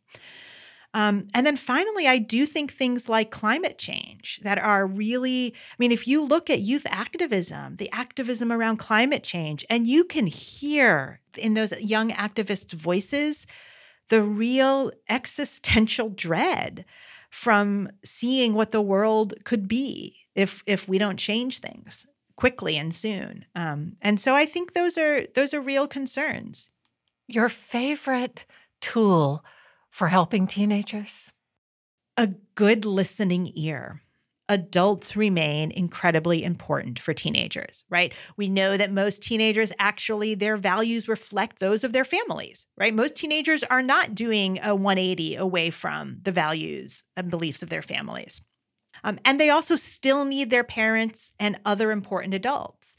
[0.94, 5.76] Um, and then finally, I do think things like climate change that are really, I
[5.80, 10.28] mean, if you look at youth activism, the activism around climate change, and you can
[10.28, 13.48] hear in those young activists' voices
[14.10, 16.86] the real existential dread
[17.32, 22.94] from seeing what the world could be if if we don't change things quickly and
[22.94, 23.46] soon.
[23.56, 26.70] Um, and so I think those are those are real concerns.
[27.28, 28.46] Your favorite
[28.82, 29.44] tool
[29.94, 31.32] for helping teenagers?
[32.18, 34.02] A good listening ear.
[34.50, 38.12] Adults remain incredibly important for teenagers, right?
[38.36, 42.94] We know that most teenagers actually, their values reflect those of their families, right?
[42.94, 47.84] Most teenagers are not doing a 180 away from the values and beliefs of their
[47.84, 48.42] families.
[49.04, 52.96] Um, and they also still need their parents and other important adults.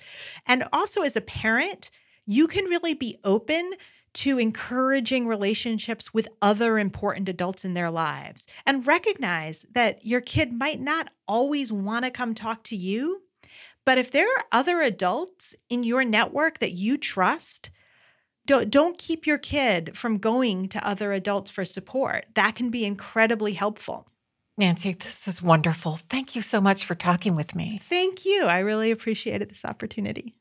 [0.46, 1.90] And also, as a parent,
[2.26, 3.72] you can really be open
[4.14, 10.53] to encouraging relationships with other important adults in their lives and recognize that your kid
[10.53, 13.22] might not always want to come talk to you.
[13.85, 17.70] But if there are other adults in your network that you trust,
[18.46, 22.27] don't, don't keep your kid from going to other adults for support.
[22.35, 24.09] That can be incredibly helpful.
[24.57, 25.96] Nancy, this is wonderful.
[25.96, 27.81] Thank you so much for talking with me.
[27.88, 28.44] Thank you.
[28.44, 30.37] I really appreciated this opportunity.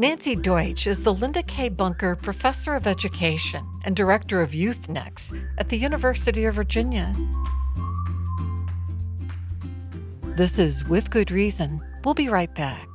[0.00, 1.68] Nancy Deutsch is the Linda K.
[1.68, 7.12] Bunker Professor of Education and Director of YouthNext at the University of Virginia.
[10.22, 11.82] This is With Good Reason.
[12.02, 12.88] We'll be right back.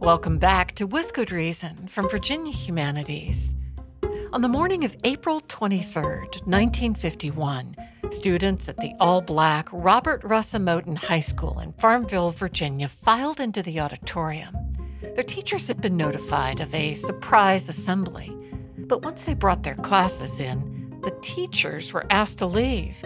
[0.00, 3.54] Welcome back to With Good Reason from Virginia Humanities.
[4.32, 7.76] On the morning of April 23, 1951,
[8.12, 13.62] students at the all black Robert Russa Moton High School in Farmville, Virginia, filed into
[13.62, 14.56] the auditorium.
[15.14, 18.36] Their teachers had been notified of a surprise assembly,
[18.78, 22.96] but once they brought their classes in, the teachers were asked to leave.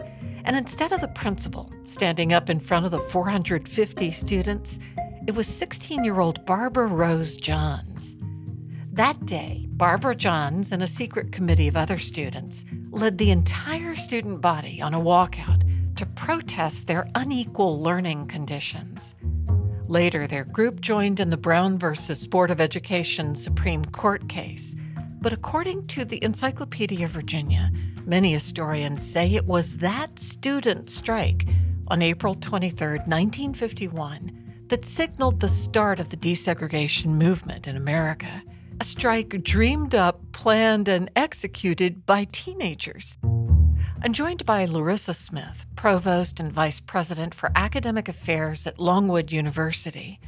[0.45, 4.79] And instead of the principal standing up in front of the 450 students,
[5.27, 8.18] it was 16 year old Barbara Rose Johns.
[8.99, 14.41] That day, Barbara Johns and a secret committee of other students led the entire student
[14.41, 15.63] body on a walkout
[15.95, 19.15] to protest their unequal learning conditions.
[19.87, 24.75] Later, their group joined in the Brown versus Board of Education Supreme Court case.
[25.21, 27.71] But according to the Encyclopedia of Virginia,
[28.05, 31.47] many historians say it was that student strike
[31.87, 38.43] on April 23, 1951, that signaled the start of the desegregation movement in America
[38.81, 43.19] a strike dreamed up, planned, and executed by teenagers.
[44.03, 50.21] I'm joined by Larissa Smith, Provost and Vice President for Academic Affairs at Longwood University.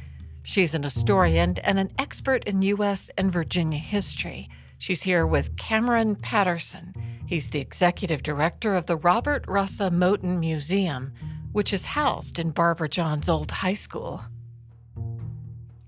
[0.43, 3.09] She's an historian and an expert in U.S.
[3.17, 4.49] and Virginia history.
[4.79, 6.93] She's here with Cameron Patterson.
[7.27, 11.13] He's the executive director of the Robert Russa Moton Museum,
[11.53, 14.21] which is housed in Barbara Johns Old High School.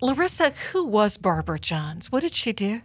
[0.04, 2.12] Larissa, who was Barbara Johns?
[2.12, 2.82] What did she do?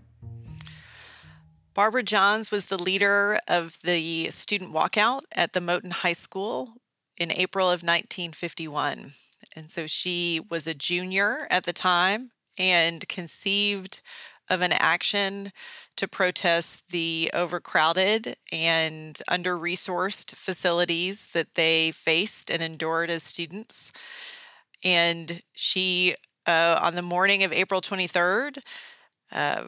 [1.74, 6.74] Barbara Johns was the leader of the student walkout at the Moton High School
[7.16, 9.14] in April of 1951.
[9.56, 14.00] And so she was a junior at the time and conceived
[14.48, 15.50] of an action
[15.96, 23.90] to protest the overcrowded and under resourced facilities that they faced and endured as students.
[24.84, 26.14] And she,
[26.48, 28.58] uh, on the morning of April 23rd,
[29.30, 29.64] uh,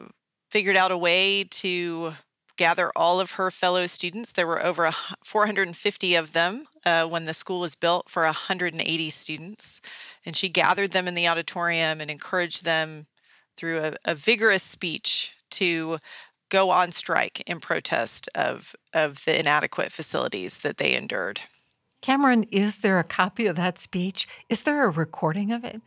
[0.49, 2.13] figured out a way to
[2.57, 4.31] gather all of her fellow students.
[4.31, 4.91] There were over
[5.23, 9.79] 450 of them uh, when the school was built for 180 students.
[10.25, 13.05] And she gathered them in the auditorium and encouraged them
[13.55, 15.99] through a, a vigorous speech to
[16.49, 21.41] go on strike in protest of, of the inadequate facilities that they endured.
[22.01, 24.27] Cameron, is there a copy of that speech?
[24.49, 25.81] Is there a recording of it?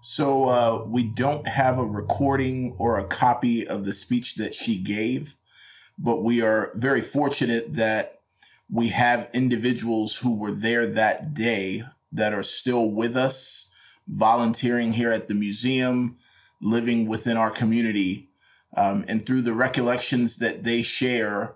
[0.00, 4.78] So uh, we don't have a recording or a copy of the speech that she
[4.78, 5.34] gave,
[5.98, 8.20] but we are very fortunate that
[8.70, 11.82] we have individuals who were there that day
[12.12, 13.72] that are still with us,
[14.06, 16.16] volunteering here at the museum,
[16.60, 18.30] living within our community.
[18.76, 21.54] Um, and through the recollections that they share,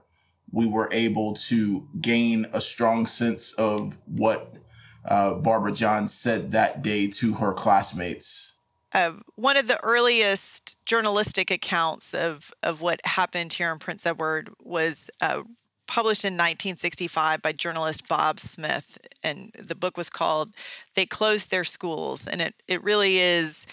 [0.50, 4.55] we were able to gain a strong sense of what
[5.04, 8.52] uh, Barbara Johns said that day to her classmates.
[8.94, 14.50] Uh, one of the earliest journalistic accounts of, of what happened here in Prince Edward
[14.62, 15.42] was uh,
[15.86, 18.98] published in 1965 by journalist Bob Smith.
[19.22, 20.54] And the book was called
[20.94, 22.26] They Closed Their Schools.
[22.26, 23.66] And it, it really is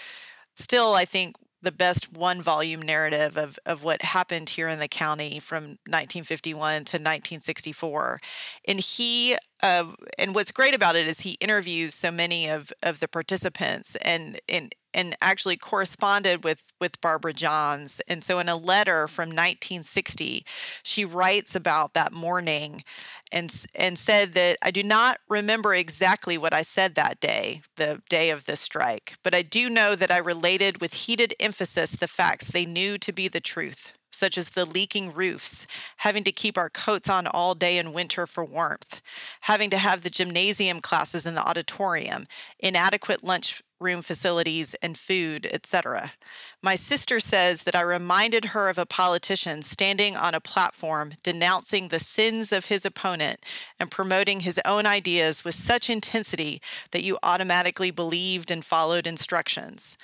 [0.55, 4.87] still, I think, the best one volume narrative of, of what happened here in the
[4.87, 8.21] county from 1951 to 1964
[8.65, 9.85] and he uh,
[10.17, 14.39] and what's great about it is he interviews so many of, of the participants and,
[14.47, 18.01] and and actually corresponded with with Barbara Johns.
[18.07, 20.45] And so in a letter from 1960,
[20.83, 22.83] she writes about that morning
[23.31, 28.01] and and said that I do not remember exactly what I said that day, the
[28.09, 32.07] day of the strike, but I do know that I related with heated emphasis the
[32.07, 35.67] facts they knew to be the truth such as the leaking roofs,
[35.97, 39.01] having to keep our coats on all day in winter for warmth,
[39.41, 42.25] having to have the gymnasium classes in the auditorium,
[42.59, 46.13] inadequate lunch room facilities and food, etc.
[46.61, 51.87] My sister says that I reminded her of a politician standing on a platform denouncing
[51.87, 53.39] the sins of his opponent
[53.79, 56.61] and promoting his own ideas with such intensity
[56.91, 59.97] that you automatically believed and followed instructions.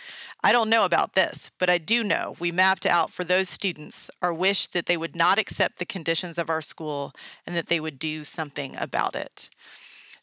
[0.43, 4.09] I don't know about this, but I do know we mapped out for those students
[4.21, 7.13] our wish that they would not accept the conditions of our school
[7.45, 9.49] and that they would do something about it.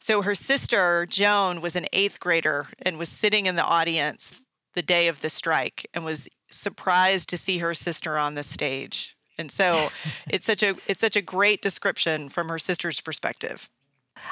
[0.03, 4.41] So her sister, Joan, was an eighth grader and was sitting in the audience
[4.75, 9.17] the day of the strike and was surprised to see her sister on the stage.
[9.39, 9.91] And so
[10.29, 13.69] it's such a it's such a great description from her sister's perspective.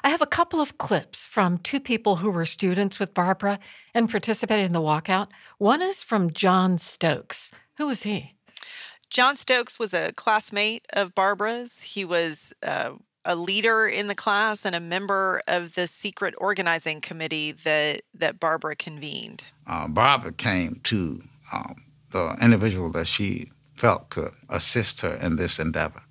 [0.03, 3.61] I have a couple of clips from two people who were students with Barbara
[3.95, 5.29] and participated in the walkout.
[5.59, 7.53] One is from John Stokes.
[7.79, 8.35] Who was he?
[9.09, 11.83] John Stokes was a classmate of Barbara's.
[11.83, 17.01] He was uh, a leader in the class and a member of the secret organizing
[17.01, 19.45] committee that that Barbara convened.
[19.67, 21.21] Uh, Barbara came to
[21.53, 21.77] um,
[22.11, 26.03] the individual that she felt could assist her in this endeavor,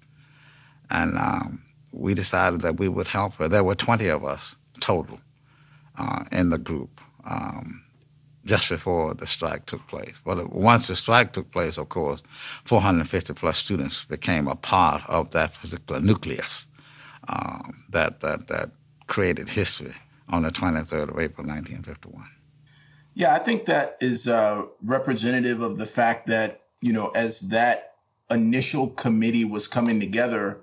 [0.89, 3.47] and um, we decided that we would help her.
[3.47, 5.19] There were twenty of us total
[5.97, 7.01] uh, in the group.
[7.25, 7.83] Um,
[8.45, 10.15] just before the strike took place.
[10.25, 12.23] But once the strike took place, of course,
[12.65, 16.65] 450 plus students became a part of that particular nucleus
[17.29, 18.71] um, that, that, that
[19.07, 19.93] created history
[20.29, 22.25] on the 23rd of April, 1951.
[23.13, 27.95] Yeah, I think that is uh, representative of the fact that, you know, as that
[28.29, 30.61] initial committee was coming together,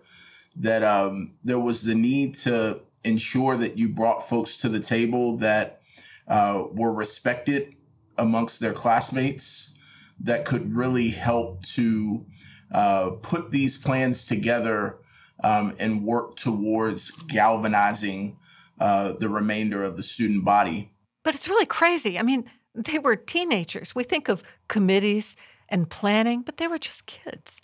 [0.57, 5.37] that um, there was the need to ensure that you brought folks to the table
[5.37, 5.83] that
[6.29, 7.77] uh, were respected
[8.19, 9.75] amongst their classmates,
[10.21, 12.25] that could really help to
[12.73, 14.99] uh, put these plans together
[15.47, 18.37] um, and work towards galvanizing
[18.81, 20.91] uh, the remainder of the student body.
[21.23, 22.19] But it's really crazy.
[22.19, 23.95] I mean, they were teenagers.
[23.95, 25.37] We think of committees
[25.69, 27.61] and planning, but they were just kids.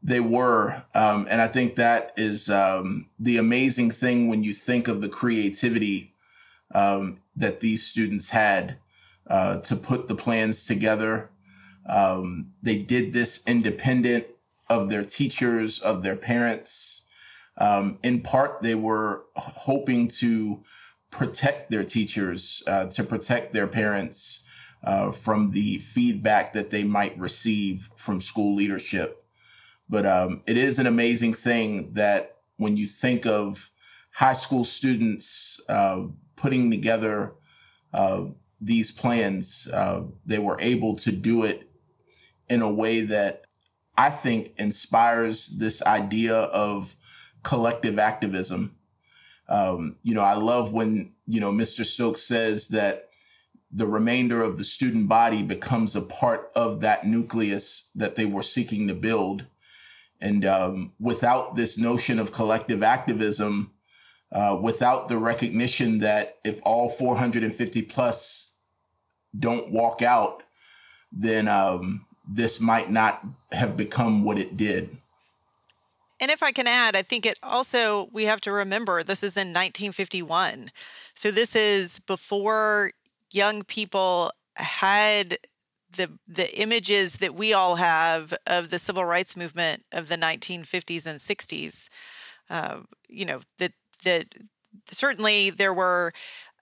[0.00, 0.82] They were.
[0.94, 5.08] Um, and I think that is um, the amazing thing when you think of the
[5.08, 6.14] creativity
[6.72, 8.76] um, that these students had
[9.26, 11.30] uh, to put the plans together.
[11.88, 14.26] Um, they did this independent
[14.72, 17.04] of their teachers, of their parents.
[17.58, 20.62] Um, in part, they were hoping to
[21.10, 24.46] protect their teachers, uh, to protect their parents
[24.84, 29.24] uh, from the feedback that they might receive from school leadership.
[29.90, 33.70] But um, it is an amazing thing that when you think of
[34.12, 36.04] high school students uh,
[36.36, 37.34] putting together
[37.92, 38.24] uh,
[38.58, 41.68] these plans, uh, they were able to do it
[42.48, 43.42] in a way that
[43.96, 46.94] I think inspires this idea of
[47.42, 48.76] collective activism.
[49.48, 51.84] Um, you know, I love when, you know, Mr.
[51.84, 53.10] Stokes says that
[53.70, 58.42] the remainder of the student body becomes a part of that nucleus that they were
[58.42, 59.46] seeking to build.
[60.20, 63.72] And um, without this notion of collective activism,
[64.30, 68.56] uh, without the recognition that if all 450 plus
[69.38, 70.42] don't walk out,
[71.10, 74.96] then um, this might not have become what it did.
[76.20, 79.36] And if I can add, I think it also, we have to remember this is
[79.36, 80.70] in 1951.
[81.14, 82.92] So this is before
[83.32, 85.38] young people had
[85.96, 91.06] the the images that we all have of the civil rights movement of the 1950s
[91.06, 91.88] and 60s.
[92.48, 93.72] Uh, you know that
[94.04, 94.26] that
[94.90, 96.12] certainly there were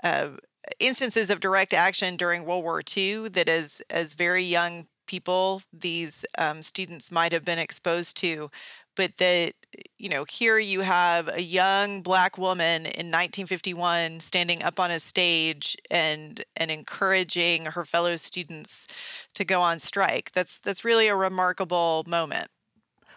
[0.02, 0.30] uh,
[0.78, 6.24] instances of direct action during World War II that as as very young people these
[6.38, 8.48] um, students might have been exposed to
[8.96, 9.54] but that
[9.98, 15.00] you know here you have a young black woman in 1951 standing up on a
[15.00, 18.86] stage and and encouraging her fellow students
[19.34, 20.32] to go on strike.
[20.32, 22.48] That's that's really a remarkable moment.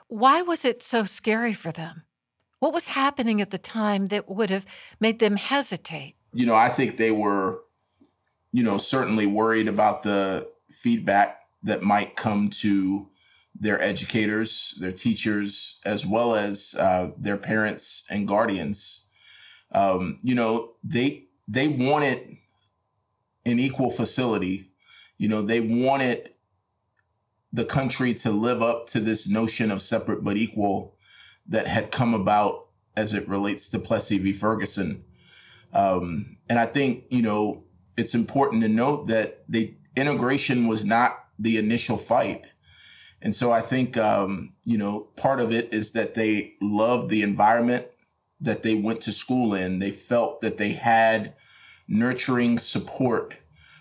[0.07, 2.03] Why was it so scary for them?
[2.59, 4.65] What was happening at the time that would have
[4.99, 6.15] made them hesitate?
[6.33, 7.59] You know i think they were
[8.51, 13.09] you know certainly worried about the feedback that might come to
[13.59, 19.07] their educators, their teachers, as well as uh, their parents and guardians.
[19.71, 22.37] Um, you know, they they wanted
[23.45, 24.71] an equal facility.
[25.17, 26.31] You know, they wanted
[27.51, 30.95] the country to live up to this notion of separate but equal
[31.47, 34.33] that had come about as it relates to Plessy v.
[34.33, 35.03] Ferguson.
[35.73, 37.63] Um, and I think, you know,
[37.97, 42.43] it's important to note that the integration was not the initial fight.
[43.21, 47.21] And so I think, um, you know, part of it is that they loved the
[47.21, 47.87] environment
[48.41, 49.79] that they went to school in.
[49.79, 51.33] They felt that they had
[51.87, 53.35] nurturing support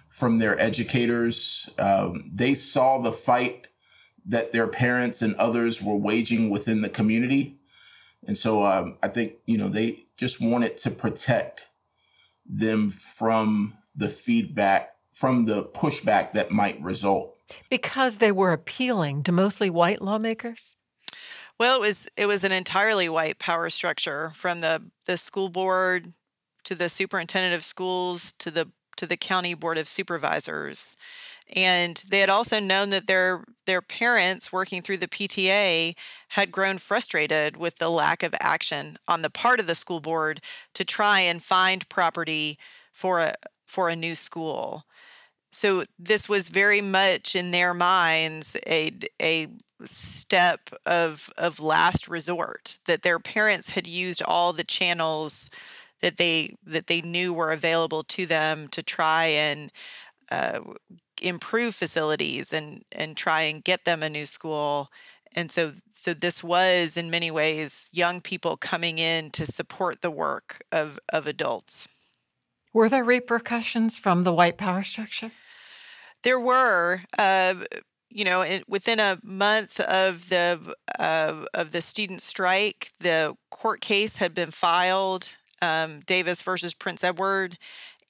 [0.09, 1.69] from their educators.
[1.79, 3.67] Um, they saw the fight
[4.27, 7.59] that their parents and others were waging within the community.
[8.27, 11.65] And so um, I think, you know, they just wanted to protect
[12.47, 17.37] them from the feedback, from the pushback that might result.
[17.71, 20.77] Because they were appealing to mostly white lawmakers?
[21.59, 26.13] Well, it was it was an entirely white power structure from the the school board
[26.65, 30.97] to the superintendent of schools to the to the county board of supervisors.
[31.55, 35.95] And they had also known that their their parents working through the PTA
[36.29, 40.41] had grown frustrated with the lack of action on the part of the school board
[40.75, 42.59] to try and find property
[42.93, 43.35] for a
[43.67, 44.85] for a new school
[45.53, 49.49] so this was very much in their minds a a
[49.85, 55.51] step of of last resort that their parents had used all the channels
[56.01, 59.71] that they that they knew were available to them to try and
[60.31, 60.61] uh,
[61.21, 64.89] improve facilities and and try and get them a new school.
[65.35, 70.11] And so so this was in many ways young people coming in to support the
[70.11, 71.89] work of of adults.
[72.73, 75.31] Were there repercussions from the white power structure
[76.23, 77.55] there were, uh,
[78.09, 84.19] you know, within a month of the uh, of the student strike, the court case
[84.19, 87.59] had been filed, um, Davis versus Prince Edward,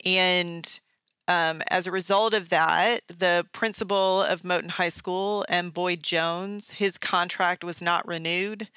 [0.05, 0.81] and
[1.29, 6.75] um, as a result of that, the principal of Moton High School and Boyd Jones,
[6.75, 8.69] his contract was not renewed.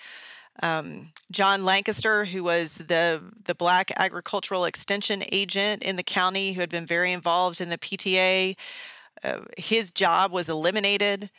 [0.63, 6.61] Um, John Lancaster, who was the the Black Agricultural Extension agent in the county, who
[6.61, 8.55] had been very involved in the PTA,
[9.23, 11.29] uh, his job was eliminated,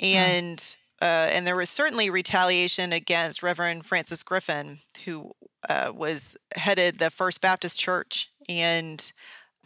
[0.00, 0.76] and mm.
[1.00, 5.32] uh, and there was certainly retaliation against Reverend Francis Griffin, who
[5.68, 9.12] uh, was headed the First Baptist Church and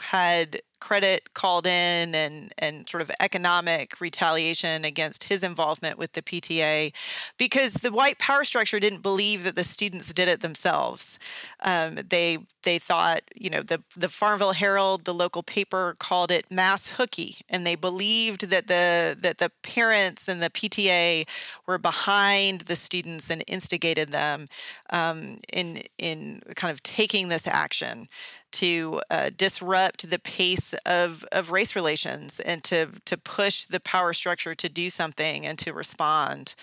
[0.01, 6.22] had credit called in and and sort of economic retaliation against his involvement with the
[6.22, 6.92] PTA
[7.38, 11.18] because the white power structure didn't believe that the students did it themselves.
[11.60, 16.50] Um, they they thought you know the the Farmville Herald, the local paper, called it
[16.50, 21.26] mass hooky, and they believed that the that the parents and the PTA
[21.66, 24.46] were behind the students and instigated them
[24.90, 28.08] um, in in kind of taking this action
[28.53, 34.12] to uh, disrupt the pace of, of race relations and to, to push the power
[34.12, 36.55] structure to do something and to respond.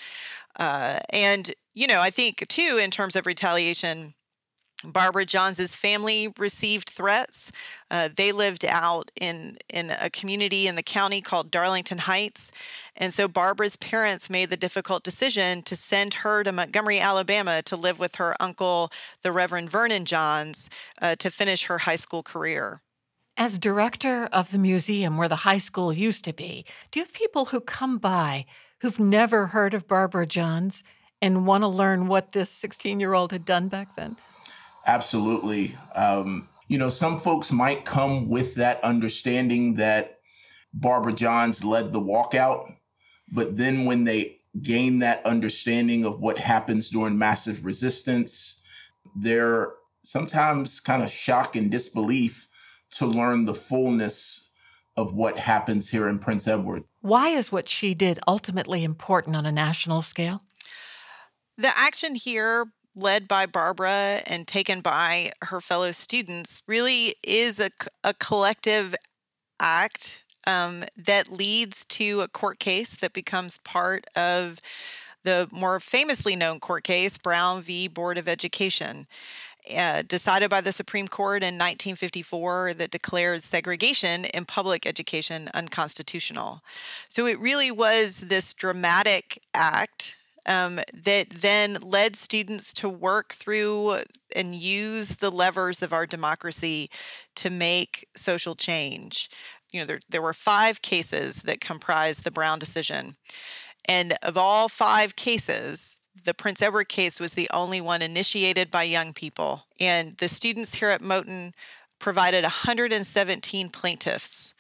[0.58, 4.14] Uh, and, you know, I think too, in terms of retaliation,
[4.84, 7.52] Barbara Johns's family received threats.
[7.90, 12.52] Uh, they lived out in in a community in the county called Darlington Heights,
[12.96, 17.76] and so Barbara's parents made the difficult decision to send her to Montgomery, Alabama, to
[17.76, 18.92] live with her uncle,
[19.24, 20.70] the Reverend Vernon Johns,
[21.02, 22.82] uh, to finish her high school career.
[23.36, 27.14] As director of the museum where the high school used to be, do you have
[27.14, 28.46] people who come by
[28.82, 30.84] who've never heard of Barbara Johns
[31.22, 34.18] and want to learn what this 16 year old had done back then?
[34.88, 35.78] Absolutely.
[35.96, 40.20] Um, you know, some folks might come with that understanding that
[40.74, 42.74] Barbara Johns led the walkout,
[43.32, 48.64] but then when they gain that understanding of what happens during massive resistance,
[49.16, 49.74] they're
[50.04, 52.48] sometimes kind of shock and disbelief
[52.92, 54.52] to learn the fullness
[54.96, 56.84] of what happens here in Prince Edward.
[57.02, 60.42] Why is what she did ultimately important on a national scale?
[61.58, 62.68] The action here
[62.98, 67.70] led by Barbara and taken by her fellow students really is a,
[68.04, 68.96] a collective
[69.60, 74.60] act um, that leads to a court case that becomes part of
[75.24, 77.88] the more famously known court case, Brown v.
[77.88, 79.08] Board of Education.
[79.76, 86.62] Uh, decided by the Supreme Court in 1954 that declared segregation in public education unconstitutional.
[87.10, 90.16] So it really was this dramatic act
[90.48, 94.00] um, that then led students to work through
[94.36, 96.90] and use the levers of our democracy
[97.36, 99.30] to make social change.
[99.72, 103.18] You know, there, there were five cases that comprised the Brown decision.
[103.86, 108.84] And of all five cases, the Prince Edward case was the only one initiated by
[108.84, 109.66] young people.
[109.80, 111.54] And the students here at Moton
[112.00, 114.54] provided 117 plaintiffs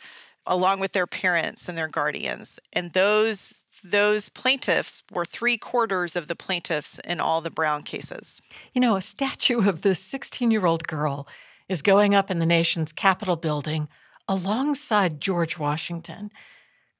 [0.46, 2.60] along with their parents and their guardians.
[2.72, 8.42] And those those plaintiffs were three quarters of the plaintiffs in all the Brown cases.
[8.74, 11.28] You know, a statue of this 16 year old girl
[11.70, 13.88] is going up in the nation's Capitol building
[14.28, 16.32] alongside George Washington.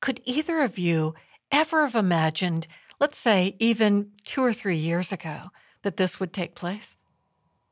[0.02, 1.16] Could either of you
[1.52, 2.68] ever have imagined,
[3.00, 5.52] let's say even two or three years ago,
[5.84, 6.96] that this would take place?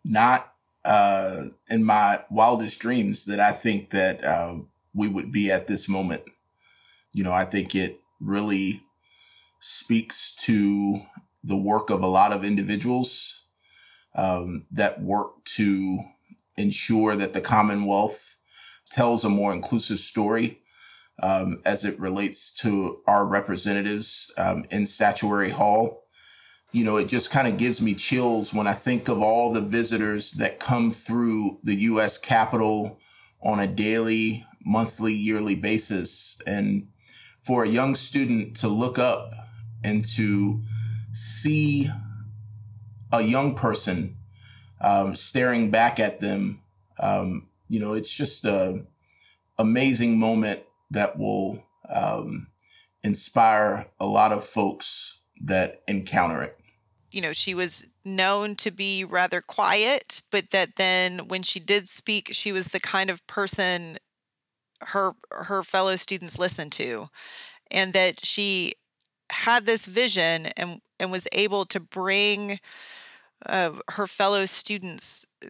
[0.03, 0.53] Not
[0.84, 4.58] uh, in my wildest dreams that I think that uh,
[4.93, 6.22] we would be at this moment.
[7.14, 8.84] You know, I think it really
[9.68, 11.01] speaks to
[11.43, 13.45] the work of a lot of individuals
[14.13, 15.97] um, that work to
[16.55, 18.38] ensure that the Commonwealth
[18.91, 20.61] tells a more inclusive story
[21.24, 26.03] um, as it relates to our representatives um, in Statuary Hall.
[26.72, 29.61] You know, it just kind of gives me chills when I think of all the
[29.61, 32.20] visitors that come through the U.S.
[32.20, 32.99] Capitol
[33.41, 36.39] on a daily, monthly, yearly basis.
[36.45, 36.88] And
[37.41, 39.32] for a young student to look up
[39.86, 40.59] and to
[41.13, 41.89] see
[43.11, 44.17] a young person
[44.81, 46.59] um, staring back at them,
[46.99, 48.83] um, you know, it's just a
[49.59, 52.47] amazing moment that will um,
[53.03, 56.59] inspire a lot of folks that encounter it.
[57.11, 61.88] You know, she was known to be rather quiet, but that then when she did
[61.88, 63.99] speak, she was the kind of person
[64.81, 67.07] her her fellow students listened to
[67.71, 68.73] and that she
[69.32, 72.59] had this vision and and was able to bring
[73.45, 75.49] uh, her fellow students uh,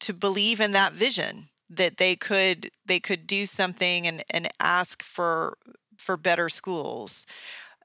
[0.00, 5.02] to believe in that vision that they could they could do something and and ask
[5.02, 5.56] for
[5.98, 7.24] for better schools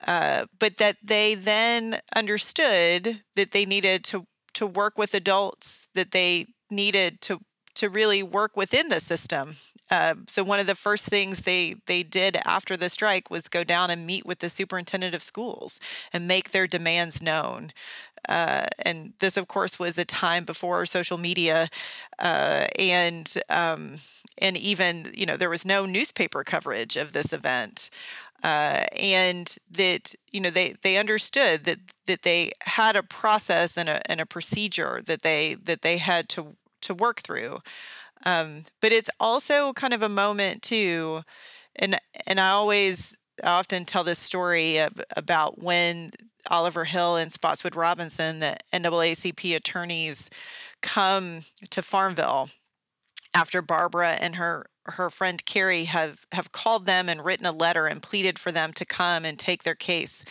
[0.05, 6.11] uh, but that they then understood that they needed to to work with adults that
[6.11, 7.39] they needed to
[7.75, 9.55] to really work within the system.
[9.89, 13.63] Uh, so one of the first things they they did after the strike was go
[13.63, 15.79] down and meet with the superintendent of schools
[16.11, 17.71] and make their demands known.
[18.27, 21.69] Uh, and this, of course, was a time before social media,
[22.19, 23.95] uh, and um,
[24.39, 27.89] and even you know there was no newspaper coverage of this event.
[28.43, 33.89] Uh, and that you know they they understood that that they had a process and
[33.89, 37.59] a and a procedure that they that they had to to work through.
[38.25, 41.21] Um, but it's also kind of a moment too,
[41.75, 44.79] and and I always I often tell this story
[45.15, 46.11] about when
[46.49, 50.29] Oliver Hill and Spotswood Robinson, the NAACP attorneys,
[50.81, 52.49] come to Farmville
[53.33, 57.87] after Barbara and her her friend Carrie have have called them and written a letter
[57.87, 60.23] and pleaded for them to come and take their case.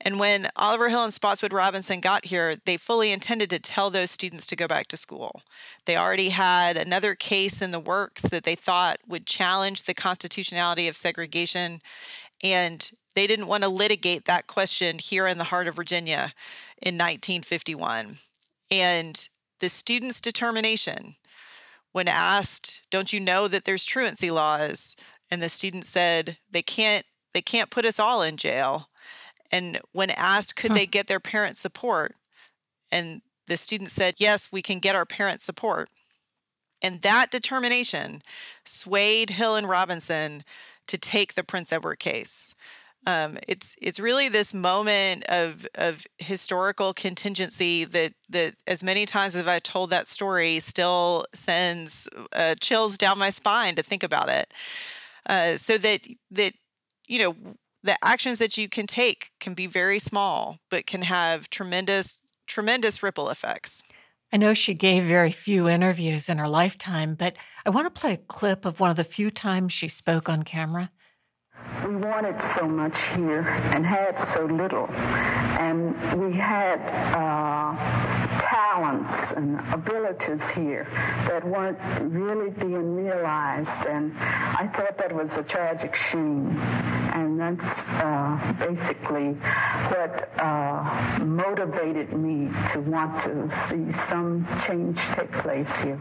[0.00, 4.12] And when Oliver Hill and Spotswood Robinson got here, they fully intended to tell those
[4.12, 5.42] students to go back to school.
[5.86, 10.86] They already had another case in the works that they thought would challenge the constitutionality
[10.86, 11.82] of segregation.
[12.44, 16.32] And they didn't want to litigate that question here in the heart of Virginia
[16.80, 18.18] in 1951.
[18.70, 19.28] And
[19.58, 21.16] the student's determination
[21.90, 24.94] when asked, "Don't you know that there's truancy laws?"
[25.30, 28.88] and the student said, "They can't they can't put us all in jail."
[29.50, 30.76] And when asked, could huh.
[30.76, 32.14] they get their parents' support?
[32.90, 35.88] And the student said, Yes, we can get our parents' support.
[36.82, 38.22] And that determination
[38.64, 40.44] swayed Hill and Robinson
[40.86, 42.54] to take the Prince Edward case.
[43.06, 49.34] Um, it's it's really this moment of of historical contingency that that as many times
[49.34, 54.28] as I've told that story still sends uh, chills down my spine to think about
[54.28, 54.52] it.
[55.28, 56.54] Uh, so that that
[57.06, 57.36] you know
[57.82, 63.02] the actions that you can take can be very small, but can have tremendous tremendous
[63.02, 63.82] ripple effects.
[64.32, 68.14] I know she gave very few interviews in her lifetime, but I want to play
[68.14, 70.90] a clip of one of the few times she spoke on camera.
[71.86, 74.88] We wanted so much here and had so little.
[74.90, 76.78] And we had
[77.14, 77.74] uh,
[78.40, 80.86] talents and abilities here
[81.26, 83.86] that weren't really being realized.
[83.86, 86.58] And I thought that was a tragic shame.
[87.14, 89.32] And that's uh, basically
[89.90, 96.00] what uh, motivated me to want to see some change take place here.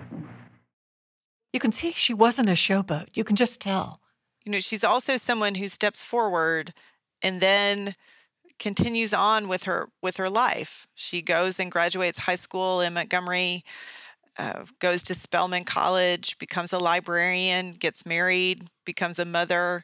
[1.53, 3.07] You can see she wasn't a showboat.
[3.13, 4.01] You can just tell
[4.47, 6.73] you know, she's also someone who steps forward
[7.21, 7.95] and then
[8.59, 10.87] continues on with her with her life.
[10.95, 13.65] She goes and graduates high school in Montgomery,
[14.39, 19.83] uh, goes to Spelman College, becomes a librarian, gets married, becomes a mother,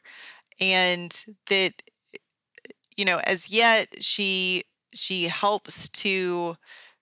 [0.60, 1.82] and that
[2.98, 6.56] you know, as yet she she helps to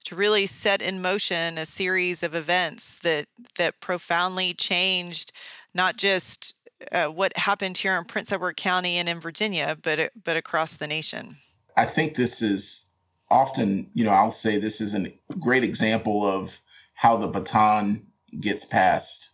[0.05, 3.27] to really set in motion a series of events that
[3.57, 5.31] that profoundly changed
[5.73, 6.53] not just
[6.91, 10.75] uh, what happened here in Prince Edward County and in Virginia, but uh, but across
[10.75, 11.35] the nation.
[11.77, 12.89] I think this is
[13.29, 15.07] often, you know, I'll say this is a
[15.39, 16.59] great example of
[16.93, 18.05] how the baton
[18.39, 19.29] gets passed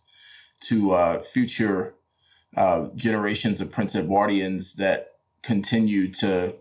[0.62, 1.96] to uh, future
[2.56, 6.56] uh, generations of Prince Edwardians that continue to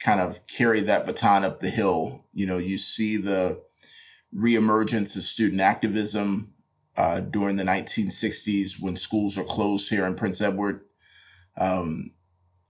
[0.00, 2.24] kind of carry that baton up the hill.
[2.34, 3.62] You know, you see the
[4.34, 6.52] reemergence of student activism
[6.96, 10.80] uh, during the 1960s when schools are closed here in Prince Edward.
[11.56, 12.10] Um,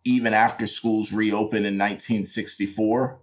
[0.04, 3.20] even after schools reopened in 1964,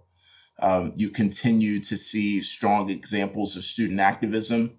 [0.60, 4.78] um, you continue to see strong examples of student activism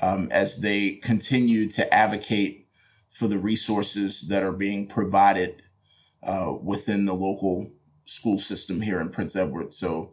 [0.00, 2.65] um, as they continue to advocate
[3.16, 5.62] for the resources that are being provided
[6.22, 7.66] uh, within the local
[8.04, 9.72] school system here in Prince Edward.
[9.72, 10.12] So,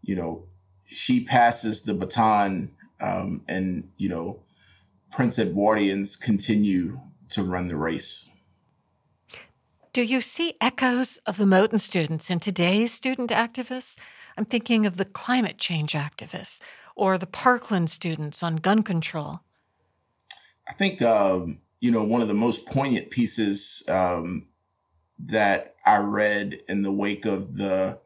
[0.00, 0.46] you know,
[0.86, 2.70] she passes the baton
[3.02, 4.40] um, and, you know,
[5.12, 8.26] Prince Edwardians continue to run the race.
[9.92, 13.98] Do you see echoes of the Moton students in today's student activists?
[14.38, 16.58] I'm thinking of the climate change activists
[16.96, 19.40] or the Parkland students on gun control.
[20.66, 24.46] I think, um, you know, one of the most poignant pieces um,
[25.18, 27.98] that I read in the wake of the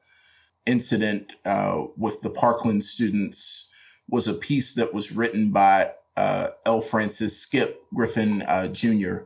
[0.66, 3.70] incident uh, with the Parkland students
[4.08, 6.80] was a piece that was written by uh, L.
[6.80, 9.18] Francis Skip Griffin uh, Jr.,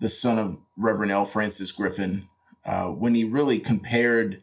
[0.00, 1.24] the son of Reverend L.
[1.24, 2.28] Francis Griffin,
[2.64, 4.42] uh, when he really compared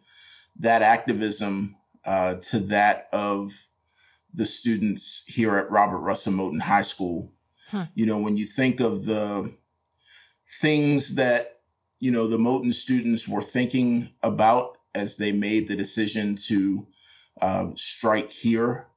[0.59, 3.53] that activism uh, to that of
[4.33, 7.31] the students here at Robert Russa Moton High School.
[7.95, 9.53] You know, when you think of the
[10.61, 11.59] things that,
[11.99, 16.87] you know, the Moton students were thinking about as they made the decision to
[17.41, 18.87] uh, strike here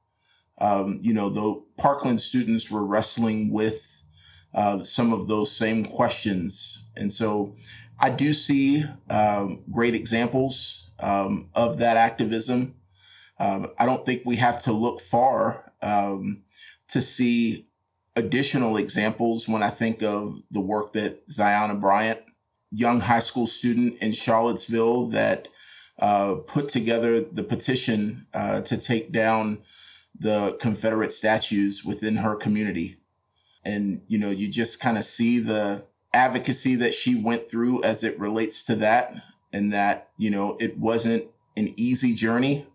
[0.59, 4.03] um, you know, the Parkland students were wrestling with
[4.53, 6.87] uh, some of those same questions.
[6.97, 7.55] And so
[7.99, 12.75] I do see um, great examples um, of that activism.
[13.39, 16.43] Um, I don't think we have to look far um,
[16.89, 17.68] to see
[18.15, 22.19] additional examples when I think of the work that Zyahna Bryant,
[22.71, 25.47] young high school student in Charlottesville, that
[25.99, 29.59] uh, put together the petition uh, to take down
[30.19, 32.97] the Confederate statues within her community.
[33.63, 35.83] And, you know, you just kind of see the
[36.13, 39.13] advocacy that she went through as it relates to that,
[39.53, 41.25] and that, you know, it wasn't
[41.57, 42.65] an easy journey,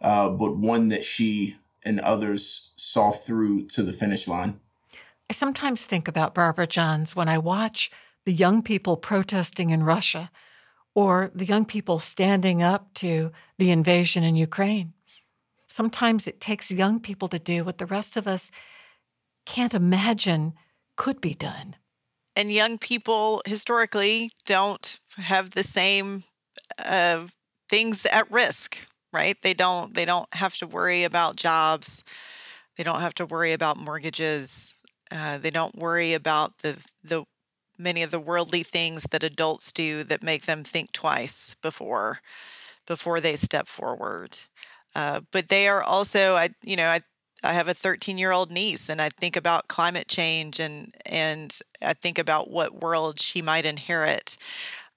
[0.00, 4.60] uh, but one that she and others saw through to the finish line.
[5.28, 7.90] I sometimes think about Barbara Johns when I watch
[8.24, 10.30] the young people protesting in Russia
[10.94, 14.92] or the young people standing up to the invasion in Ukraine.
[15.68, 18.50] Sometimes it takes young people to do what the rest of us
[19.46, 20.54] can't imagine
[20.96, 21.76] could be done.
[22.34, 26.24] And young people historically don't have the same
[26.78, 27.26] uh,
[27.68, 28.78] things at risk,
[29.12, 29.36] right?
[29.42, 29.94] They don't.
[29.94, 32.04] They don't have to worry about jobs.
[32.76, 34.74] They don't have to worry about mortgages.
[35.10, 37.24] Uh, they don't worry about the the
[37.78, 42.20] many of the worldly things that adults do that make them think twice before
[42.86, 44.38] before they step forward.
[44.94, 47.00] Uh, but they are also, I you know, I
[47.42, 51.56] I have a 13 year old niece, and I think about climate change, and and
[51.82, 54.36] I think about what world she might inherit.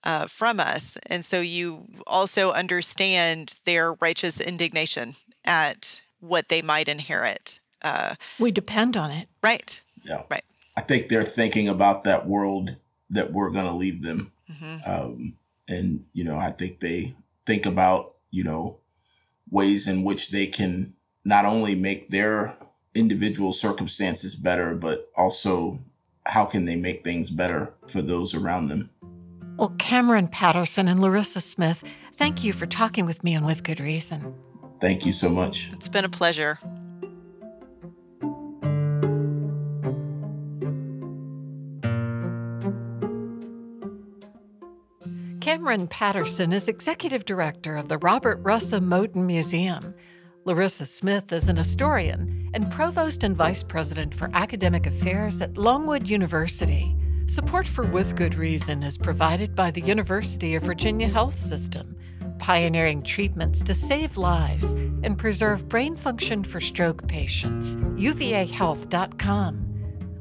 [0.06, 0.98] Uh, from us.
[1.08, 7.62] And so you also understand their righteous indignation at what they might inherit.
[7.82, 9.30] Uh, we depend on it.
[9.42, 9.82] Right.
[10.04, 10.24] Yeah.
[10.30, 10.44] Right.
[10.76, 12.76] I think they're thinking about that world
[13.12, 14.34] that we're going to leave them.
[14.52, 14.92] Mm-hmm.
[14.92, 15.38] Um,
[15.70, 18.80] and, you know, I think they think about, you know,
[19.52, 20.94] ways in which they can
[21.24, 22.58] not only make their
[22.94, 25.80] individual circumstances better, but also
[26.26, 28.90] how can they make things better for those around them.
[29.58, 29.80] Well, mm.
[29.80, 31.84] Cameron Patterson and Larissa Smith,
[32.18, 34.34] thank you for talking with me and With Good Reason.
[34.82, 35.70] Thank you so much.
[35.74, 36.60] It's been a pleasure.
[45.40, 49.94] Cameron Patterson is executive director of the Robert Russa Moton Museum.
[50.46, 56.10] Larissa Smith is an historian and provost and vice president for academic affairs at Longwood
[56.10, 56.96] University.
[57.28, 61.96] Support for With Good Reason is provided by the University of Virginia Health System,
[62.38, 67.76] pioneering treatments to save lives and preserve brain function for stroke patients.
[67.76, 69.60] UVAHealth.com.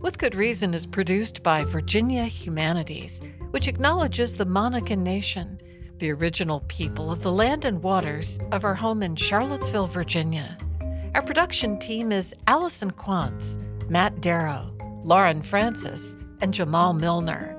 [0.01, 5.59] With Good Reason is produced by Virginia Humanities, which acknowledges the Monacan Nation,
[5.99, 10.57] the original people of the land and waters of our home in Charlottesville, Virginia.
[11.15, 14.71] Our production team is Allison Quantz, Matt Darroch,
[15.05, 17.57] Lauren Francis, and Jamal Milner.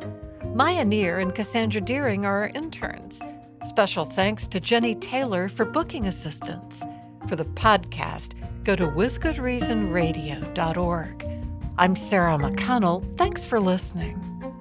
[0.54, 3.20] Maya Neer and Cassandra Deering are our interns.
[3.66, 6.84] Special thanks to Jenny Taylor for booking assistance.
[7.28, 11.26] For the podcast, go to withgoodreasonradio.org.
[11.78, 13.18] I'm Sarah McConnell.
[13.18, 14.53] Thanks for listening.